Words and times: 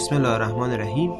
بسم 0.00 0.14
الله 0.14 0.28
الرحمن 0.28 0.70
الرحیم. 0.70 1.12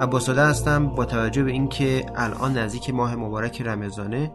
عباساده 0.00 0.42
هستم 0.42 0.86
با 0.94 1.04
توجه 1.04 1.42
به 1.42 1.50
اینکه 1.50 2.06
الان 2.14 2.58
نزدیک 2.58 2.90
ماه 2.90 3.16
مبارک 3.16 3.62
رمضانه 3.62 4.34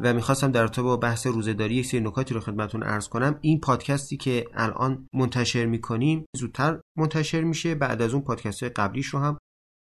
و 0.00 0.14
می‌خواستم 0.14 0.50
در 0.50 0.60
رابطه 0.60 0.82
با 0.82 0.96
بحث 0.96 1.26
روزهداری 1.26 1.74
یک 1.74 1.86
سری 1.86 2.00
نکاتی 2.00 2.34
رو 2.34 2.40
خدمتون 2.40 2.82
ارز 2.82 3.08
کنم. 3.08 3.38
این 3.40 3.60
پادکستی 3.60 4.16
که 4.16 4.46
الان 4.52 5.08
منتشر 5.14 5.66
می‌کنیم 5.66 6.26
زودتر 6.36 6.80
منتشر 6.98 7.40
میشه. 7.40 7.74
بعد 7.74 8.02
از 8.02 8.14
اون 8.14 8.22
پادکست 8.22 8.62
های 8.62 8.70
قبلیش 8.70 9.06
رو 9.06 9.18
هم 9.18 9.38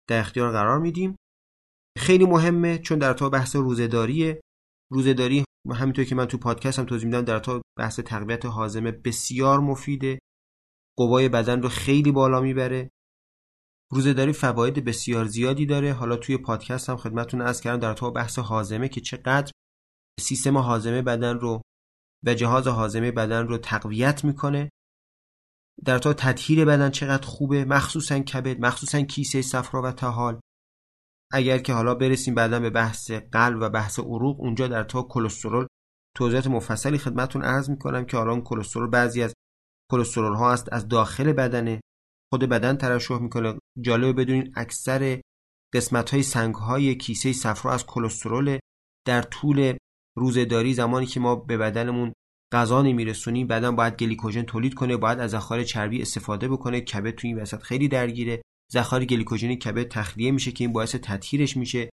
در 0.08 0.20
اختیار 0.20 0.52
قرار 0.52 0.78
میدیم. 0.78 1.16
خیلی 1.98 2.26
مهمه 2.26 2.78
چون 2.78 2.98
در 2.98 3.08
رابطه 3.08 3.28
بحث 3.28 3.56
روزهداری 3.56 4.40
روزهداری 4.92 5.44
همینطور 5.70 6.04
که 6.04 6.14
من 6.14 6.26
تو 6.26 6.38
پادکست 6.38 6.78
هم 6.78 6.84
توضیح 6.84 7.06
میدم 7.06 7.22
در 7.22 7.32
رابطه 7.32 7.62
بحث 7.78 8.00
تقویت 8.00 8.46
حازمه 8.46 8.90
بسیار 8.92 9.60
مفیده. 9.60 10.18
قوای 10.98 11.28
بدن 11.28 11.62
رو 11.62 11.68
خیلی 11.68 12.12
بالا 12.12 12.40
می‌بره. 12.40 12.90
روزهداری 13.92 14.32
فواید 14.32 14.84
بسیار 14.84 15.24
زیادی 15.24 15.66
داره. 15.66 15.92
حالا 15.92 16.16
توی 16.16 16.36
پادکست 16.36 16.90
هم 16.90 16.96
خدمتتون 16.96 17.40
از 17.40 17.60
کردم 17.60 17.80
در 17.80 17.94
تو 17.94 18.10
بحث 18.10 18.38
حازمه 18.38 18.88
که 18.88 19.00
چقدر 19.00 19.52
سیستم 20.20 20.58
حازمه 20.58 21.02
بدن 21.02 21.38
رو 21.38 21.62
و 22.26 22.34
جهاز 22.34 22.66
حازمه 22.66 23.10
بدن 23.10 23.46
رو 23.46 23.58
تقویت 23.58 24.24
می‌کنه. 24.24 24.70
در 25.84 25.98
تو 25.98 26.12
تطهیر 26.12 26.64
بدن 26.64 26.90
چقدر 26.90 27.26
خوبه. 27.26 27.64
مخصوصا 27.64 28.18
کبد 28.18 28.60
مخصوصا 28.60 29.00
کیسه 29.00 29.42
صفرا 29.42 29.82
و 29.82 29.92
تحال 29.92 30.40
اگر 31.32 31.58
که 31.58 31.72
حالا 31.72 31.94
برسیم 31.94 32.34
بعدا 32.34 32.60
به 32.60 32.70
بحث 32.70 33.10
قلب 33.10 33.58
و 33.60 33.68
بحث 33.70 33.98
عروق 33.98 34.40
اونجا 34.40 34.68
در 34.68 34.84
تا 34.84 35.02
کلسترول 35.02 35.66
توضیحات 36.16 36.46
مفصلی 36.46 36.98
خدمتتون 36.98 37.44
عرض 37.44 37.70
می‌کنم 37.70 38.04
که 38.04 38.16
حالا 38.16 38.40
کلسترول 38.40 38.90
بعضی 38.90 39.22
از 39.22 39.34
کلسترول 39.92 40.34
ها 40.34 40.52
است 40.52 40.72
از 40.72 40.88
داخل 40.88 41.32
بدنه. 41.32 41.80
خود 42.32 42.44
بدن 42.44 42.76
ترشح 42.76 43.18
می‌کنه. 43.18 43.58
جالبه 43.80 44.12
بدونین 44.12 44.52
اکثر 44.56 45.20
قسمت 45.74 46.10
های 46.10 46.22
سنگ 46.22 46.54
های 46.54 46.94
کیسه 46.94 47.32
صفرا 47.32 47.72
از 47.72 47.86
کلسترول 47.86 48.58
در 49.06 49.22
طول 49.22 49.76
روزهداری 50.16 50.74
زمانی 50.74 51.06
که 51.06 51.20
ما 51.20 51.36
به 51.36 51.56
بدنمون 51.56 52.12
غذا 52.52 52.82
نمیرسونیم 52.82 53.46
بدن 53.46 53.76
باید 53.76 53.96
گلیکوژن 53.96 54.42
تولید 54.42 54.74
کنه 54.74 54.96
باید 54.96 55.18
از 55.18 55.30
ذخایر 55.30 55.64
چربی 55.64 56.02
استفاده 56.02 56.48
بکنه. 56.48 56.80
کبد 56.80 57.10
تو 57.10 57.26
این 57.26 57.38
وسط 57.38 57.62
خیلی 57.62 57.88
درگیره. 57.88 58.42
ذخایر 58.72 59.04
گلیکوژن 59.04 59.54
کبد 59.54 59.88
تخلیه 59.88 60.30
میشه 60.30 60.52
که 60.52 60.64
این 60.64 60.72
باعث 60.72 60.94
تطهیرش 60.94 61.56
میشه. 61.56 61.90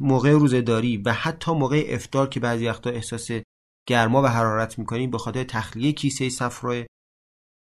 موقع 0.00 0.30
روزهداری 0.30 0.96
و 0.96 1.12
حتی 1.12 1.52
موقع 1.52 1.84
افطار 1.88 2.28
که 2.28 2.40
بعضی 2.40 2.68
وقتا 2.68 2.90
احساس 2.90 3.30
گرما 3.88 4.22
و 4.22 4.26
حرارت 4.26 4.78
می‌کنیم 4.78 5.10
به 5.10 5.18
خاطر 5.18 5.44
تخلیه 5.44 5.92
کیسه 5.92 6.28
صفرا 6.28 6.84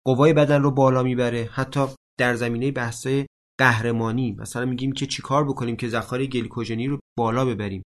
قوای 0.08 0.32
بدن 0.32 0.62
رو 0.62 0.70
بالا 0.70 1.02
می‌بره. 1.02 1.48
حتی 1.52 1.80
در 2.18 2.34
زمینه 2.34 2.70
بحث 2.70 3.06
قهرمانی. 3.58 4.32
مثلا 4.32 4.64
میگیم 4.64 4.92
که 4.92 5.06
چیکار 5.06 5.44
بکنیم 5.44 5.76
که 5.76 5.88
ذخایر 5.88 6.26
گلیکوژنی 6.26 6.86
رو 6.86 6.98
بالا 7.18 7.44
ببریم. 7.44 7.82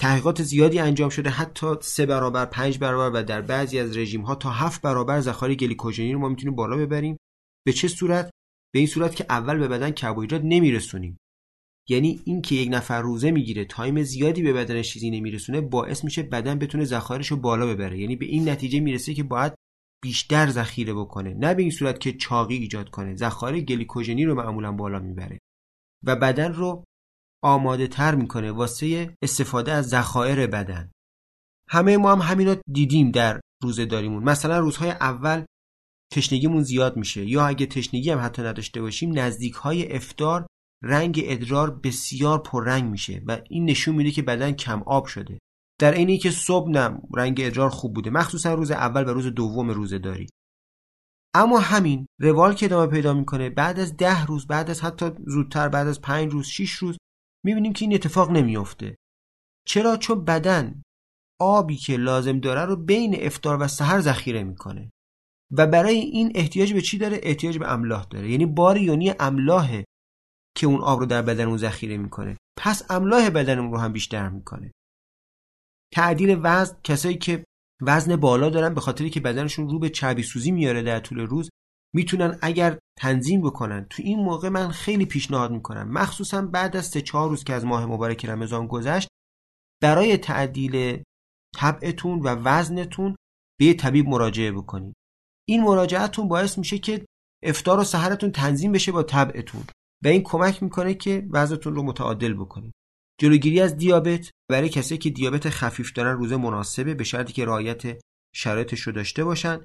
تحقیقات 0.00 0.42
زیادی 0.42 0.78
انجام 0.78 1.08
شده. 1.08 1.30
حتی 1.30 1.66
سه 1.80 2.06
برابر 2.06 2.44
پنج 2.44 2.78
برابر 2.78 3.20
و 3.20 3.24
در 3.24 3.40
بعضی 3.42 3.78
از 3.78 3.96
رژیم 3.96 4.20
ها 4.20 4.34
تا 4.34 4.50
هفت 4.50 4.82
برابر 4.82 5.20
ذخایر 5.20 5.54
گلیکوژنی 5.54 6.12
رو 6.12 6.18
ما 6.18 6.28
می‌تونیم 6.28 6.54
بالا 6.54 6.76
ببریم. 6.76 7.16
به 7.66 7.72
چه 7.72 7.88
صورت؟ 7.88 8.30
به 8.72 8.78
این 8.78 8.88
صورت 8.88 9.16
که 9.16 9.26
اول 9.28 9.58
به 9.58 9.68
بدن 9.68 9.90
کربوهیدرات 9.90 10.42
نمیرسونیم. 10.44 11.16
یعنی 11.88 12.20
اینکه 12.24 12.54
یک 12.54 12.68
نفر 12.72 13.02
روزه 13.02 13.30
می‌گیره 13.30 13.64
تایم 13.64 14.02
زیادی 14.02 14.42
به 14.42 14.52
بدنش 14.52 14.92
چیزی 14.92 15.10
نمیرسونه 15.10 15.60
باعث 15.60 16.04
میشه 16.04 16.22
بدن 16.22 16.58
بتونه 16.58 16.84
ذخایرش 16.84 17.28
رو 17.28 17.36
بالا 17.36 17.66
ببره. 17.66 17.98
یعنی 17.98 18.16
به 18.16 18.26
این 18.26 18.48
نتیجه 18.48 18.80
می‌رسه 18.80 19.14
که 19.14 19.22
باید 19.22 19.52
بیشتر 20.02 20.50
ذخیره 20.50 20.94
بکنه. 20.94 21.34
نه 21.34 21.54
به 21.54 21.62
این 21.62 21.70
صورت 21.70 22.00
که 22.00 22.12
چاقی 22.12 22.56
ایجاد 22.56 22.90
کنه. 22.90 23.14
ذخایر 23.14 23.64
گلیکوژنی 23.64 24.24
رو 24.24 24.34
معمولا 24.34 24.72
بالا 24.72 24.98
می‌بره. 24.98 25.38
و 26.04 26.16
بدن 26.16 26.52
رو 26.52 26.84
آماده 27.44 27.86
تر 27.86 28.14
می‌کنه. 28.14 28.52
واسه 28.52 29.16
استفاده 29.22 29.72
از 29.72 29.88
ذخایر 29.88 30.46
بدن. 30.46 30.90
همه 31.70 31.96
ما 31.96 32.12
هم 32.12 32.32
همینو 32.32 32.56
دیدیم 32.72 33.10
در 33.10 33.40
روزه 33.62 33.86
داریمون. 33.86 34.24
مثلا 34.24 34.58
روزهای 34.58 34.90
اول 34.90 35.44
تشنگیمون 36.12 36.62
زیاد 36.62 36.96
میشه. 36.96 37.24
یا 37.24 37.46
اگه 37.46 37.66
تشنگی 37.66 38.10
هم 38.10 38.20
حتی 38.20 38.42
نداشته 38.42 38.80
باشیم 38.80 39.18
نزدیک 39.18 39.54
های 39.54 39.92
افتار 39.92 40.46
رنگ 40.82 41.20
ادرار 41.24 41.70
بسیار 41.70 42.42
پررنگ 42.42 42.90
میشه 42.90 43.22
و 43.26 43.40
این 43.50 43.64
نشون 43.64 43.94
میده 43.94 44.10
که 44.10 44.22
بدن 44.22 44.52
کم 44.52 44.82
آب 44.82 45.06
شده. 45.06 45.38
در 45.80 46.16
که 46.16 46.30
صبح 46.30 46.70
نم 46.70 47.02
رنگ 47.16 47.40
ادرار 47.40 47.70
خوب 47.70 47.94
بوده. 47.94 48.10
مخصوصا 48.10 48.54
روز 48.54 48.70
اول 48.70 49.08
و 49.08 49.12
روز 49.12 49.26
دوم 49.26 49.70
روزه 49.70 49.98
داری 49.98 50.26
اما 51.34 51.58
همین 51.58 52.06
روال 52.20 52.54
که 52.54 52.66
ادامه 52.66 52.92
پیدا 52.92 53.14
می‌کنه 53.14 53.50
بعد 53.50 53.80
از 53.80 53.96
ده 53.96 54.24
روز 54.24 54.46
بعد 54.46 54.70
از 54.70 54.84
حتی 54.84 55.10
زودتر 55.26 55.68
بعد 55.68 55.86
از 55.86 56.00
پنج 56.00 56.32
روز 56.32 56.46
شیش 56.46 56.72
روز 56.72 56.96
می‌بینیم 57.44 57.72
که 57.72 57.84
این 57.84 57.94
اتفاق 57.94 58.30
نمیافته. 58.30 58.96
چرا؟ 59.66 59.96
چون 59.96 60.24
بدن 60.24 60.82
آبی 61.40 61.76
که 61.76 61.96
لازم 61.96 62.40
داره 62.40 62.64
رو 62.64 62.76
بین 62.76 63.16
افتار 63.18 63.58
و 63.60 63.68
سحر 63.68 64.00
ذخیره 64.00 64.44
می‌کنه. 64.44 64.90
و 65.50 65.66
برای 65.66 65.98
این 65.98 66.32
احتیاج 66.34 66.72
به 66.72 66.80
چی 66.80 66.98
داره؟ 66.98 67.20
احتیاج 67.22 67.58
به 67.58 67.72
املاح 67.72 68.06
داره. 68.10 68.30
یعنی 68.30 68.46
بار 68.46 68.76
یونی 68.76 69.14
املاحه 69.20 69.84
که 70.56 70.66
اون 70.66 70.80
آب 70.80 71.00
رو 71.00 71.06
در 71.06 71.22
بدنمون 71.22 71.58
ذخیره 71.58 71.96
می‌کنه. 71.96 72.36
پس 72.58 72.90
املاح 72.90 73.30
بدنمون 73.30 73.72
رو 73.72 73.78
هم 73.78 73.92
بیشتر 73.92 74.28
می‌کنه. 74.28 74.72
تعدیل 75.96 76.40
وزن 76.42 76.76
کسایی 76.84 77.16
که 77.16 77.44
وزن 77.82 78.16
بالا 78.16 78.50
دارن 78.50 78.74
به 78.74 78.80
خاطری 78.80 79.10
که 79.10 79.20
بدنشون 79.20 79.68
رو 79.68 79.78
به 79.78 79.88
چربی 79.88 80.22
سوزی 80.22 80.50
میاره 80.50 80.82
در 80.82 81.00
طول 81.00 81.18
روز 81.18 81.50
می‌تونن 81.94 82.38
اگر 82.42 82.78
تنظیم 82.98 83.42
بکنن. 83.42 83.86
تو 83.90 84.02
این 84.02 84.18
موقع 84.18 84.48
من 84.48 84.68
خیلی 84.68 85.06
پیشنهاد 85.06 85.50
می‌کنم. 85.50 85.92
مخصوصا 85.92 86.42
بعد 86.42 86.76
از 86.76 86.86
سه 86.86 87.00
چهار 87.00 87.28
روز 87.28 87.44
که 87.44 87.52
از 87.52 87.64
ماه 87.64 87.86
مبارک 87.86 88.24
رمضان 88.24 88.66
گذشت 88.66 89.08
برای 89.82 90.16
تعدیل 90.16 91.02
طبعتون 91.56 92.20
و 92.20 92.28
وزنتون 92.28 93.16
به 93.58 93.64
یه 93.64 93.74
طبیب 93.74 94.08
مراجعه 94.08 94.52
بکنید. 94.52 94.94
این 95.48 95.62
مراجعتون 95.62 96.28
باعث 96.28 96.58
میشه 96.58 96.78
که 96.78 97.06
افتار 97.42 97.80
و 97.80 97.84
سحرتون 97.84 98.32
تنظیم 98.32 98.72
بشه 98.72 98.92
با 98.92 99.02
طبعتون 99.02 99.64
و 100.04 100.08
این 100.08 100.22
کمک 100.22 100.62
می‌کنه 100.62 100.94
که 100.94 101.26
وزنتون 101.30 101.74
رو 101.74 101.82
متعادل 101.82 102.34
بکنید. 102.34 102.72
جلوگیری 103.18 103.60
از 103.60 103.76
دیابت 103.76 104.30
برای 104.50 104.68
کسایی 104.68 104.98
که 104.98 105.10
دیابت 105.10 105.48
خفیف 105.48 105.92
دارن 105.92 106.16
روزه 106.16 106.36
مناسبه 106.36 106.94
به 106.94 107.04
شرطی 107.04 107.32
که 107.32 107.44
رعایت 107.44 108.00
شرایطش 108.34 108.80
رو 108.80 108.92
داشته 108.92 109.24
باشن. 109.24 109.64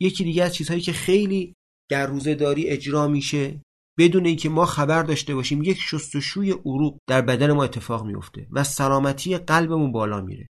یکی 0.00 0.24
دیگه 0.24 0.44
از 0.44 0.54
چیزهایی 0.54 0.80
که 0.80 0.92
خیلی 0.92 1.54
در 1.90 2.06
روزه 2.06 2.34
داری 2.34 2.68
اجرا 2.68 3.08
میشه 3.08 3.60
بدون 3.98 4.26
اینکه 4.26 4.48
ما 4.48 4.66
خبر 4.66 5.02
داشته 5.02 5.34
باشیم 5.34 5.62
یک 5.62 5.78
شستشوی 5.80 6.50
عروق 6.50 6.98
در 7.08 7.22
بدن 7.22 7.52
ما 7.52 7.64
اتفاق 7.64 8.06
میفته 8.06 8.46
و 8.50 8.64
سلامتی 8.64 9.38
قلبمون 9.38 9.92
بالا 9.92 10.20
میره. 10.20 10.46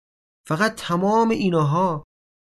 فقط 0.48 0.76
تمام 0.76 1.30
اینها 1.30 2.04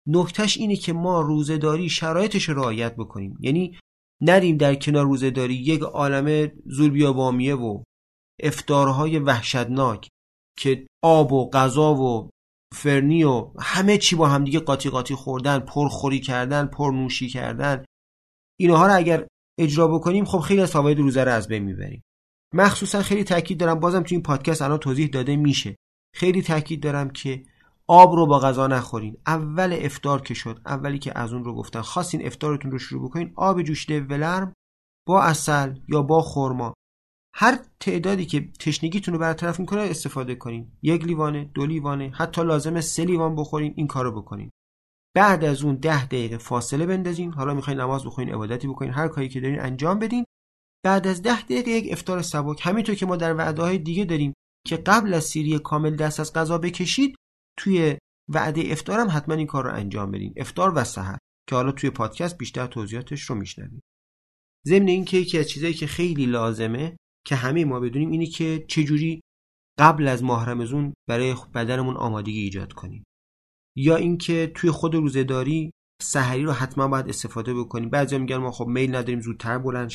نکتهش 0.06 0.56
اینه 0.56 0.76
که 0.76 0.92
ما 0.92 1.20
روزه 1.20 1.58
داری 1.58 1.88
شرایطش 1.88 2.48
رعایت 2.48 2.96
بکنیم. 2.96 3.36
یعنی 3.40 3.78
نریم 4.20 4.56
در 4.56 4.74
کنار 4.74 5.04
روزه 5.04 5.30
داری 5.30 5.54
یک 5.54 5.80
عالمه 5.80 6.52
زولبیابامیه 6.66 7.54
و 7.54 7.82
افتارهای 8.40 9.18
وحشتناک 9.18 10.08
که 10.58 10.86
آب 11.02 11.32
و 11.32 11.50
غذا 11.50 11.94
و 11.94 12.30
فرنی 12.74 13.24
و 13.24 13.50
همه 13.60 13.98
چی 13.98 14.16
با 14.16 14.28
همدیگه 14.28 14.60
قاطی 14.60 14.90
قاطی 14.90 15.14
خوردن 15.14 15.58
پرخوری 15.58 16.20
کردن 16.20 16.66
پر 16.66 16.90
نوشی 16.90 17.28
کردن 17.28 17.84
اینها 18.60 18.86
رو 18.86 18.96
اگر 18.96 19.26
اجرا 19.58 19.88
بکنیم 19.88 20.24
خب 20.24 20.38
خیلی 20.38 20.60
از 20.60 20.70
فواید 20.70 20.98
روزه 20.98 21.24
رو 21.24 21.32
از 21.32 21.48
بین 21.48 21.62
می‌بریم. 21.62 22.02
مخصوصا 22.54 23.02
خیلی 23.02 23.24
تاکید 23.24 23.60
دارم 23.60 23.80
بازم 23.80 24.02
تو 24.02 24.14
این 24.14 24.22
پادکست 24.22 24.62
الان 24.62 24.78
توضیح 24.78 25.06
داده 25.06 25.36
میشه. 25.36 25.76
خیلی 26.14 26.42
تاکید 26.42 26.82
دارم 26.82 27.10
که 27.10 27.42
آب 27.86 28.12
رو 28.12 28.26
با 28.26 28.38
غذا 28.38 28.66
نخورین. 28.66 29.16
اول 29.26 29.78
افتار 29.80 30.20
که 30.20 30.34
شد 30.34 30.60
اولی 30.66 30.98
که 30.98 31.18
از 31.18 31.32
اون 31.32 31.44
رو 31.44 31.54
گفتن 31.54 31.80
خواستین 31.80 32.26
افتارتون 32.26 32.70
رو 32.70 32.78
شروع 32.78 33.08
بکنین 33.08 33.32
آب 33.36 33.62
جوشیده 33.62 34.00
ولرم 34.00 34.52
با 35.06 35.22
اصل 35.22 35.74
یا 35.88 36.02
با 36.02 36.20
خرما. 36.20 36.74
هر 37.36 37.58
تعدادی 37.80 38.26
که 38.26 38.48
تشنگیتون 38.60 39.14
رو 39.14 39.20
برطرف 39.20 39.60
می‌کنه 39.60 39.80
استفاده 39.80 40.34
کنین. 40.34 40.72
یک 40.82 41.04
لیوانه 41.04 41.50
دو 41.54 41.66
لیوانه 41.66 42.12
حتی 42.14 42.42
لازمه 42.44 42.80
سه 42.80 43.04
لیوان 43.04 43.36
بخورین 43.36 43.74
این 43.76 43.86
کارو 43.86 44.22
بکنین. 44.22 44.50
بعد 45.14 45.44
از 45.44 45.62
اون 45.62 45.76
ده 45.76 46.06
دقیقه 46.06 46.38
فاصله 46.38 46.86
بندازین. 46.86 47.32
حالا 47.32 47.54
می‌خواین 47.54 47.80
نماز 47.80 48.04
بخورین 48.04 48.34
عبادتی 48.34 48.68
بکنین 48.68 48.92
هر 48.92 49.08
کاری 49.08 49.28
که 49.28 49.40
دارین 49.40 49.60
انجام 49.60 49.98
بدین. 49.98 50.24
بعد 50.84 51.06
از 51.06 51.22
ده 51.22 51.42
دقیقه 51.42 51.70
یک 51.70 51.92
افتار 51.92 52.22
سبک. 52.22 52.60
همینطور 52.62 52.94
که 52.94 53.06
ما 53.06 53.16
در 53.16 53.36
وعده 53.36 53.62
های 53.62 53.78
دیگه 53.78 54.04
داریم 54.04 54.32
که 54.66 54.76
قبل 54.76 55.14
از 55.14 55.24
سیری 55.24 55.58
کامل 55.58 55.96
دست 55.96 56.20
از 56.20 56.32
غذا 56.32 56.58
بکشید 56.58 57.16
توی 57.58 57.98
وعده 58.28 58.62
افتارم 58.66 59.08
حتما 59.10 59.34
این 59.34 59.46
کار 59.46 59.64
رو 59.64 59.74
انجام 59.74 60.10
بدین. 60.10 60.34
افتار 60.36 60.72
و 60.76 60.84
سحر 60.84 61.18
که 61.48 61.56
حالا 61.56 61.72
توی 61.72 61.90
پادکست 61.90 62.38
بیشتر 62.38 62.66
توضیحاتش 62.66 63.22
رو 63.22 63.34
میشنوید 63.34 63.82
ضمن 64.66 64.88
اینکه 64.88 65.16
یکی 65.16 65.38
از 65.38 65.48
چیزایی 65.48 65.74
که 65.74 65.86
خیلی 65.86 66.26
لازمه 66.26 66.96
که 67.26 67.34
همه 67.36 67.64
ما 67.64 67.80
بدونیم 67.80 68.10
اینه 68.10 68.26
که 68.26 68.64
چجوری 68.68 69.20
قبل 69.78 70.08
از 70.08 70.22
ماه 70.24 70.50
رمزون 70.50 70.94
برای 71.08 71.34
بدنمون 71.54 71.96
آمادگی 71.96 72.40
ایجاد 72.40 72.72
کنیم. 72.72 73.04
یا 73.76 73.96
اینکه 73.96 74.52
توی 74.54 74.70
خود 74.70 74.94
روزهداری 74.94 75.70
سحری 76.02 76.42
رو 76.42 76.52
حتما 76.52 76.88
باید 76.88 77.08
استفاده 77.08 77.54
بکنیم. 77.54 77.90
بعضیا 77.90 78.18
میگن 78.18 78.36
ما 78.36 78.50
خب 78.50 78.66
میل 78.66 78.94
نداریم 78.94 79.20
زودتر 79.20 79.58
بلند 79.58 79.90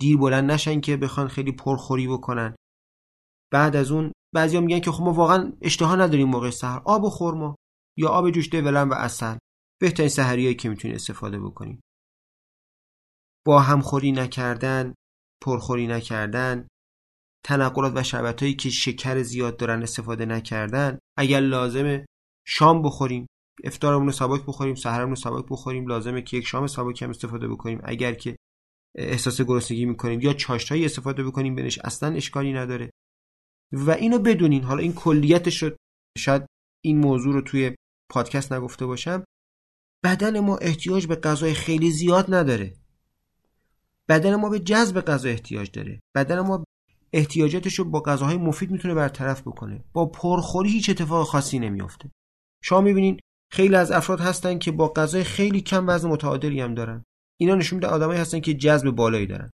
دیر 0.00 0.16
بلند 0.16 0.50
نشن 0.50 0.80
که 0.80 0.96
بخوان 0.96 1.28
خیلی 1.28 1.52
پرخوری 1.52 2.08
بکنن. 2.08 2.56
بعد 3.52 3.76
از 3.76 3.90
اون 3.90 4.12
بعضیا 4.34 4.60
میگن 4.60 4.80
که 4.80 4.90
خب 4.90 5.02
ما 5.02 5.12
واقعا 5.12 5.52
اشتها 5.60 5.96
نداریم 5.96 6.28
موقع 6.28 6.50
سحر. 6.50 6.82
آب 6.84 7.04
و 7.04 7.10
خرما 7.10 7.56
یا 7.98 8.08
آب 8.08 8.30
جوش 8.30 8.54
ولن 8.54 8.88
و 8.88 8.94
اصل 8.94 9.38
بهترین 9.80 10.08
سحریایی 10.08 10.54
که 10.54 10.68
می‌تونید 10.68 10.94
استفاده 10.94 11.40
بکنیم. 11.40 11.80
با 13.46 13.60
همخوری 13.60 14.12
نکردن 14.12 14.94
پرخوری 15.46 15.86
نکردن 15.86 16.66
تنقلات 17.44 17.92
و 17.96 18.02
شربت 18.02 18.58
که 18.58 18.70
شکر 18.70 19.22
زیاد 19.22 19.56
دارن 19.56 19.82
استفاده 19.82 20.26
نکردن 20.26 20.98
اگر 21.18 21.40
لازمه 21.40 22.06
شام 22.46 22.82
بخوریم 22.82 23.26
افطارمون 23.64 24.06
رو 24.06 24.12
سبک 24.12 24.42
بخوریم 24.46 24.74
سحرمون 24.74 25.10
رو 25.10 25.16
سبک 25.16 25.46
بخوریم 25.50 25.86
لازمه 25.86 26.22
که 26.22 26.36
یک 26.36 26.46
شام 26.46 26.66
سبک 26.66 27.02
هم 27.02 27.10
استفاده 27.10 27.48
بکنیم 27.48 27.80
اگر 27.84 28.14
که 28.14 28.36
احساس 28.98 29.40
گرسنگی 29.40 29.84
می‌کنیم 29.84 30.20
یا 30.20 30.32
چاشتایی 30.32 30.84
استفاده 30.84 31.24
بکنیم 31.24 31.54
بهش 31.54 31.78
اصلا 31.78 32.14
اشکالی 32.14 32.52
نداره. 32.52 32.90
و 33.72 33.90
اینو 33.90 34.18
بدونین 34.18 34.62
حالا 34.62 34.82
این 34.82 34.92
کلیتش 34.94 35.62
رو 35.62 35.70
شاید 36.18 36.46
این 36.84 36.98
موضوع 36.98 37.34
رو 37.34 37.40
توی 37.40 37.76
پادکست 38.10 38.52
نگفته 38.52 38.86
باشم 38.86 39.24
بدن 40.04 40.40
ما 40.40 40.56
احتیاج 40.56 41.06
به 41.06 41.16
غذای 41.16 41.54
خیلی 41.54 41.90
زیاد 41.90 42.34
نداره. 42.34 42.74
بدن 44.08 44.34
ما 44.34 44.48
به 44.48 44.60
جذب 44.60 45.00
غذا 45.00 45.28
احتیاج 45.28 45.70
داره. 45.70 46.00
بدن 46.14 46.40
ما 46.40 46.64
احتیاجاتش 47.12 47.74
رو 47.74 47.84
با 47.84 48.00
غذاهای 48.00 48.36
مفید 48.36 48.70
می‌تونه 48.70 48.94
برطرف 48.94 49.40
بکنه. 49.40 49.84
با 49.92 50.06
پرخوری 50.06 50.70
هیچ 50.70 50.90
اتفاق 50.90 51.26
خاصی 51.26 51.58
نمیافته. 51.58 52.10
شما 52.62 52.80
می‌بینین 52.80 53.20
خیلی 53.52 53.76
از 53.76 53.90
افراد 53.90 54.20
هستن 54.20 54.58
که 54.58 54.72
با 54.72 54.92
غذای 54.92 55.24
خیلی 55.24 55.60
کم 55.60 55.88
وزن 55.88 56.08
متعادلی 56.08 56.60
هم 56.60 56.74
دارن. 56.74 57.04
اینا 57.40 57.54
نشون 57.54 57.76
میده 57.76 57.86
آدمایی 57.86 58.20
هستن 58.20 58.40
که 58.40 58.54
جذب 58.54 58.90
بالایی 58.90 59.26
دارن. 59.26 59.50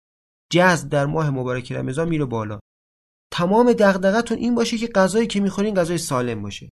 جذب 0.52 0.88
در 0.88 1.06
ماه 1.06 1.30
مبارک 1.30 1.72
رمضان 1.72 2.08
میره 2.08 2.24
بالا. 2.24 2.60
تمام 3.32 3.72
دغدغتون 3.72 4.38
این 4.38 4.54
باشه 4.54 4.78
که 4.78 4.86
غذایی 4.86 5.26
که 5.26 5.40
می‌خورین 5.40 5.74
غذای 5.74 5.98
سالم 5.98 6.42
باشه. 6.42 6.68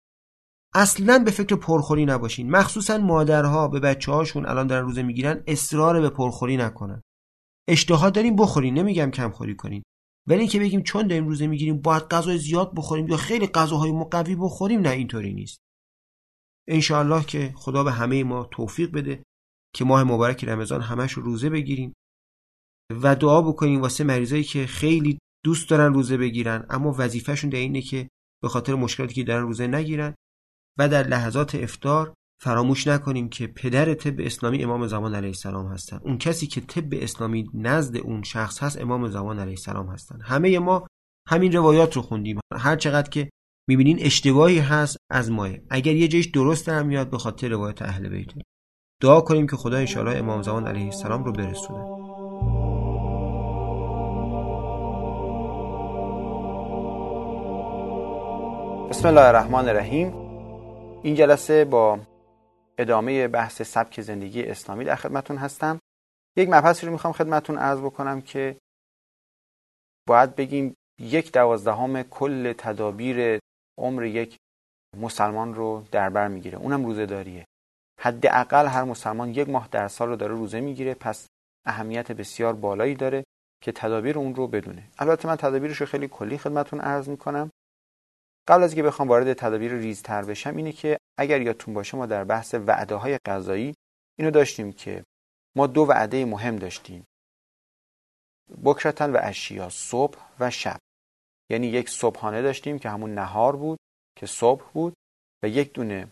اصلا 0.74 1.19
به 1.19 1.31
فکر 1.31 1.56
پرخوری 1.56 2.06
نباشین. 2.06 2.51
مخصوصا 2.51 2.98
مادرها 2.98 3.68
به 3.68 3.80
بچه 3.80 4.12
هاشون 4.12 4.45
الان 4.45 4.68
دارن 4.68 4.86
روزه 4.86 5.04
می‌گیرن 5.04 5.44
اصرار 5.48 6.01
به 6.01 6.10
پرخوری 6.10 6.57
نکنن. 6.57 7.01
اشتها 7.68 8.10
داریم 8.10 8.36
بخورین 8.36 8.74
نمیگم 8.74 9.12
کم 9.12 9.32
خوری 9.32 9.56
کنین. 9.56 9.84
ولی 10.28 10.40
اینکه 10.40 10.60
بگیم 10.60 10.84
چون 10.84 11.08
داریم 11.08 11.28
روزه 11.28 11.48
می‌گیریم 11.48 11.82
باید 11.82 12.04
غذای 12.04 12.38
زیاد 12.38 12.76
بخوریم 12.76 13.08
یا 13.08 13.18
خیلی 13.18 13.48
غذاهای 13.48 13.92
مقوی 13.92 14.36
بخوریم 14.36 14.82
نه 14.82 14.90
اینطوری 14.90 15.34
نیست. 15.34 15.58
انشاءالله 16.68 17.26
که 17.26 17.54
خدا 17.56 17.84
به 17.84 17.92
همه 17.92 18.24
ما 18.24 18.50
توفیق 18.52 18.92
بده 18.92 19.24
که 19.76 19.86
ماه 19.86 20.04
مبارک 20.04 20.44
رمضان 20.44 20.82
همش 20.82 21.14
رو 21.14 21.24
روزه 21.24 21.50
بگیریم. 21.50 21.94
و 22.92 23.16
دعا 23.16 23.42
بکنیم 23.42 23.82
واسه 23.82 24.04
مریضایی 24.04 24.44
که 24.44 24.68
خیلی 24.68 25.20
دوست 25.46 25.70
دارن 25.70 25.94
روزه 25.94 26.18
بگیرن 26.18 26.66
اما 26.70 26.96
وظیفهشون 26.98 27.50
در 27.50 27.60
اینه 27.60 27.82
که 27.82 28.10
به 28.44 28.50
خاطر 28.50 28.76
مشکلاتی 28.76 29.14
که 29.14 29.24
دارن 29.24 29.44
روزه 29.44 29.68
نگیرن 29.68 30.16
و 30.80 30.90
در 30.90 31.08
لحظات 31.08 31.56
افتار 31.56 32.14
فراموش 32.42 32.88
نکنیم 32.88 33.30
که 33.30 33.48
پدر 33.48 33.94
طب 33.94 34.14
اسلامی 34.20 34.64
امام 34.64 34.88
زمان 34.88 35.16
علیه 35.16 35.30
السلام 35.30 35.68
هستن. 35.68 36.00
اون 36.04 36.18
کسی 36.18 36.48
که 36.48 36.62
طب 36.62 36.88
اسلامی 36.92 37.50
نزد 37.54 37.98
اون 37.98 38.24
شخص 38.24 38.64
هست 38.64 38.82
امام 38.82 39.08
زمان 39.08 39.40
علیه 39.40 39.52
السلام 39.52 39.88
هستن. 39.88 40.22
همه 40.22 40.60
ما 40.60 40.88
همین 41.30 41.52
روایات 41.52 41.96
رو 41.96 42.02
خوندیم. 42.02 42.40
هر 42.54 42.76
چقدر 42.76 43.10
که 43.10 43.30
می‌بینین 43.70 43.98
اشتباهی 44.00 44.60
هست 44.60 44.98
از 45.12 45.32
ماه. 45.32 45.50
اگر 45.70 45.96
یه 45.96 46.08
جایش 46.08 46.26
درست 46.26 46.70
هم 46.70 46.88
میاد 46.88 47.10
به 47.10 47.18
خاطر 47.18 47.48
روایت 47.48 47.82
اهل 47.82 48.10
بیت. 48.10 48.32
دعا 49.02 49.22
کنیم 49.22 49.48
که 49.48 49.56
خدا 49.56 49.78
انشاءالله 49.78 50.18
امام 50.18 50.42
زمان 50.42 50.68
علیه 50.68 50.86
السلام 50.86 51.24
رو 51.24 51.31
برسونه. 51.31 51.80
بسم 58.90 59.08
الله 59.08 59.22
الرحمن 59.22 59.70
الرحیم. 59.70 60.14
این 61.04 61.16
جلسه 61.16 61.66
با 61.66 62.00
ادامه 62.77 63.27
بحث 63.27 63.62
سبک 63.62 64.01
زندگی 64.01 64.44
اسلامی 64.44 64.86
در 64.86 64.95
خدمتون 64.95 65.38
هستم. 65.38 65.80
یک 66.38 66.50
مبحثی 66.50 66.86
رو 66.86 66.92
می‌خوام 66.92 67.13
خدمتون 67.13 67.57
عرض 67.57 67.80
بکنم 67.80 68.22
که 68.22 68.57
باید 70.07 70.36
بگیم 70.36 70.75
یک 71.00 71.31
دوازدهم 71.31 72.04
کل 72.04 72.54
تدابیر 72.54 73.39
عمر 73.77 74.04
یک 74.04 74.38
مسلمان 74.98 75.54
رو 75.54 75.86
در 75.92 76.10
بر 76.10 76.27
می‌گیره. 76.27 76.57
اونم 76.57 76.86
روزه 76.86 77.06
داریه 77.06 77.45
حداقل 78.01 78.66
هر 78.66 78.83
مسلمان 78.83 79.30
یک 79.30 79.50
ماه 79.50 79.68
در 79.71 79.88
سال 79.88 80.10
رو 80.10 80.16
داره 80.16 80.33
روزه 80.33 80.60
می‌گیره 80.60 80.94
پس 80.94 81.28
اهمیت 81.66 82.12
بسیار 82.12 82.54
بالایی 82.54 82.95
داره 82.95 83.24
که 83.63 83.71
تدابیر 83.71 84.18
اون 84.18 84.36
رو 84.36 84.48
بدونه. 84.48 84.83
البته 84.98 85.28
من 85.28 85.36
تدابیرش 85.36 85.78
رو 85.78 85.86
خیلی 85.86 86.07
کلی 86.07 86.38
خدمتون 86.38 86.80
عرض 86.80 87.10
می‌کنم. 87.10 87.51
قبل 88.48 88.63
از 88.63 88.71
اینکه 88.71 88.83
بخوام 88.83 89.07
وارد 89.07 89.33
تدابیر 89.33 89.74
ریزتر 89.74 90.21
بشم 90.21 90.56
اینه 90.57 90.71
که 90.71 90.98
اگر 91.18 91.42
یادتون 91.42 91.74
باشه 91.74 91.98
ما 91.98 92.06
در 92.06 92.24
بحث 92.24 92.54
وعده 92.54 92.96
های 92.96 93.18
غذایی 93.26 93.74
اینو 94.20 94.32
داشتیم 94.32 94.74
که 94.74 95.04
ما 95.56 95.68
دو 95.68 95.82
وعده 95.82 96.26
مهم 96.26 96.56
داشتیم. 96.56 97.06
بکرتن 98.64 99.12
و 99.12 99.20
اشیا 99.22 99.70
صبح 99.70 100.18
و 100.40 100.52
شب. 100.52 100.80
یعنی 101.50 101.68
یک 101.68 101.90
صبحانه 101.90 102.42
داشتیم 102.42 102.80
که 102.80 102.90
همون 102.90 103.14
نهار 103.14 103.56
بود 103.56 103.80
که 104.18 104.26
صبح 104.26 104.66
بود 104.74 104.94
و 105.44 105.48
یک 105.48 105.74
دونه 105.74 106.08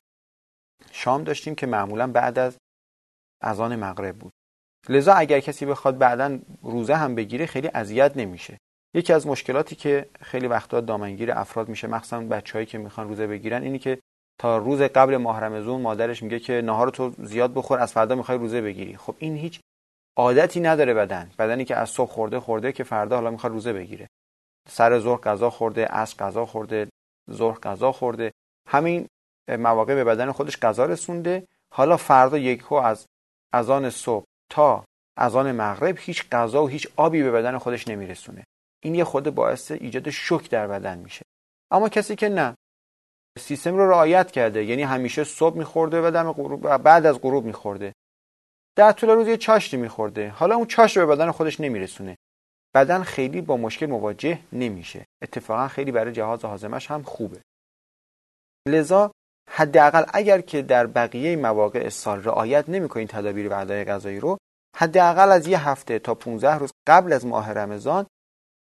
شام 0.92 1.24
داشتیم 1.24 1.56
که 1.56 1.68
معمولا 1.68 2.08
بعد 2.08 2.40
از 2.40 2.58
اذان 3.42 3.76
مغرب 3.76 4.20
بود. 4.20 4.32
لذا 4.90 5.14
اگر 5.14 5.40
کسی 5.40 5.66
بخواد 5.66 5.98
بعدا 5.98 6.40
روزه 6.62 6.96
هم 6.96 7.16
بگیره 7.16 7.46
خیلی 7.46 7.68
اذیت 7.68 8.18
نمیشه. 8.18 8.58
یکی 8.96 9.14
از 9.14 9.28
مشکلاتی 9.28 9.76
که 9.76 10.10
خیلی 10.22 10.48
وقتا 10.48 10.82
دامنگیر 10.82 11.32
افراد 11.32 11.70
میشه 11.70 11.88
مخصوصا 11.88 12.20
بچههایی 12.20 12.66
که 12.66 12.78
می‌خوان 12.78 13.08
روزه 13.08 13.28
بگیرن 13.28 13.64
اینی 13.64 13.80
که 13.80 14.00
تا 14.44 14.58
روز 14.58 14.82
قبل 14.82 15.18
ماه 15.18 15.40
رمضان 15.40 15.82
مادرش 15.82 16.24
میگه 16.24 16.40
که 16.40 16.62
نهار 16.62 16.90
تو 16.90 17.14
زیاد 17.18 17.54
بخور 17.54 17.80
از 17.80 17.94
فردا 17.94 18.16
می‌خوای 18.16 18.38
روزه 18.38 18.62
بگیری. 18.62 18.98
خب 18.98 19.16
این 19.20 19.36
هیچ 19.36 19.60
عادتی 20.18 20.60
نداره 20.60 20.94
بدن. 20.94 21.32
بدنی 21.40 21.66
که 21.66 21.76
از 21.76 21.90
صبح 21.90 22.12
خورده 22.12 22.40
خورده 22.40 22.72
که 22.72 22.84
فردا 22.84 23.16
حالا 23.16 23.32
می‌خواد 23.32 23.52
روزه 23.52 23.74
بگیره. 23.74 24.08
سر 24.70 25.00
ظهر 25.00 25.20
غذا 25.20 25.50
خورده 25.50 25.86
عصر 25.86 26.18
غذا 26.18 26.46
خورده 26.46 26.88
ظهر 27.32 27.60
غذا 27.60 27.92
خورده. 27.92 28.32
همین 28.68 29.08
مواقع 29.48 29.96
به 29.96 30.04
بدن 30.04 30.32
خودش 30.32 30.60
غذا 30.60 30.86
رسونده. 30.86 31.48
حالا 31.74 31.98
فردا 31.98 32.38
یکو 32.38 32.76
از 32.76 33.06
اذان 33.54 33.90
صبح 33.90 34.26
تا 34.50 34.86
اذان 35.18 35.52
مغرب 35.52 35.98
هیچ 36.00 36.30
غذا 36.32 36.64
و 36.64 36.68
هیچ 36.68 36.88
آبی 36.96 37.24
به 37.24 37.32
بدن 37.32 37.58
خودش 37.58 37.88
نمیرسونه. 37.88 38.44
این 38.84 38.96
یه 38.96 39.04
خود 39.04 39.30
باعث 39.30 39.72
ایجاد 39.72 40.10
شوک 40.10 40.50
در 40.50 40.68
بدن 40.68 40.98
میشه. 40.98 41.22
اما 41.72 41.90
کسی 41.90 42.16
که 42.16 42.30
نه 42.30 42.56
سیستم 43.40 43.76
رو 43.76 43.90
رعایت 43.90 44.32
کرده. 44.32 44.66
یعنی 44.66 44.84
همیشه 44.84 45.24
صبح 45.24 45.58
میخورده 45.58 46.08
و 46.08 46.12
دم 46.12 46.32
غروب 46.32 46.78
بعد 46.78 47.06
از 47.06 47.22
غروب 47.22 47.46
میخورده. 47.46 47.94
در 48.78 48.92
طول 48.92 49.10
روز 49.10 49.28
یه 49.28 49.38
چاشتی 49.38 49.78
میخورده. 49.78 50.30
حالا 50.30 50.56
اون 50.56 50.66
چاشت 50.66 50.98
به 50.98 51.06
بدن 51.06 51.32
خودش 51.32 51.60
نمیرسونه. 51.60 52.18
بدن 52.76 53.04
خیلی 53.04 53.42
با 53.42 53.58
مشکل 53.58 53.86
مواجه 53.86 54.40
نمیشه. 54.54 55.06
اتفاقا 55.22 55.68
خیلی 55.68 55.92
برای 55.92 56.14
جهاز 56.14 56.46
هاضمش 56.46 56.92
هم 56.92 57.04
خوبه. 57.04 57.42
لذا 58.68 59.12
حداقل 59.50 60.04
اگر 60.14 60.42
که 60.42 60.62
در 60.62 60.88
بقیه 60.88 61.36
مواقع 61.36 61.90
سال 61.90 62.24
رعایت 62.24 62.70
نمی‌کنین 62.70 63.08
تدابیر 63.08 63.50
وعده 63.50 63.84
غذایی 63.84 64.20
رو 64.20 64.38
حداقل 64.76 65.32
از 65.32 65.48
یه 65.48 65.70
هفته 65.70 66.00
تا 66.00 66.16
15 66.16 66.54
روز 66.54 66.72
قبل 66.88 67.14
از 67.14 67.26
ماه 67.26 67.52
رمضان 67.52 68.06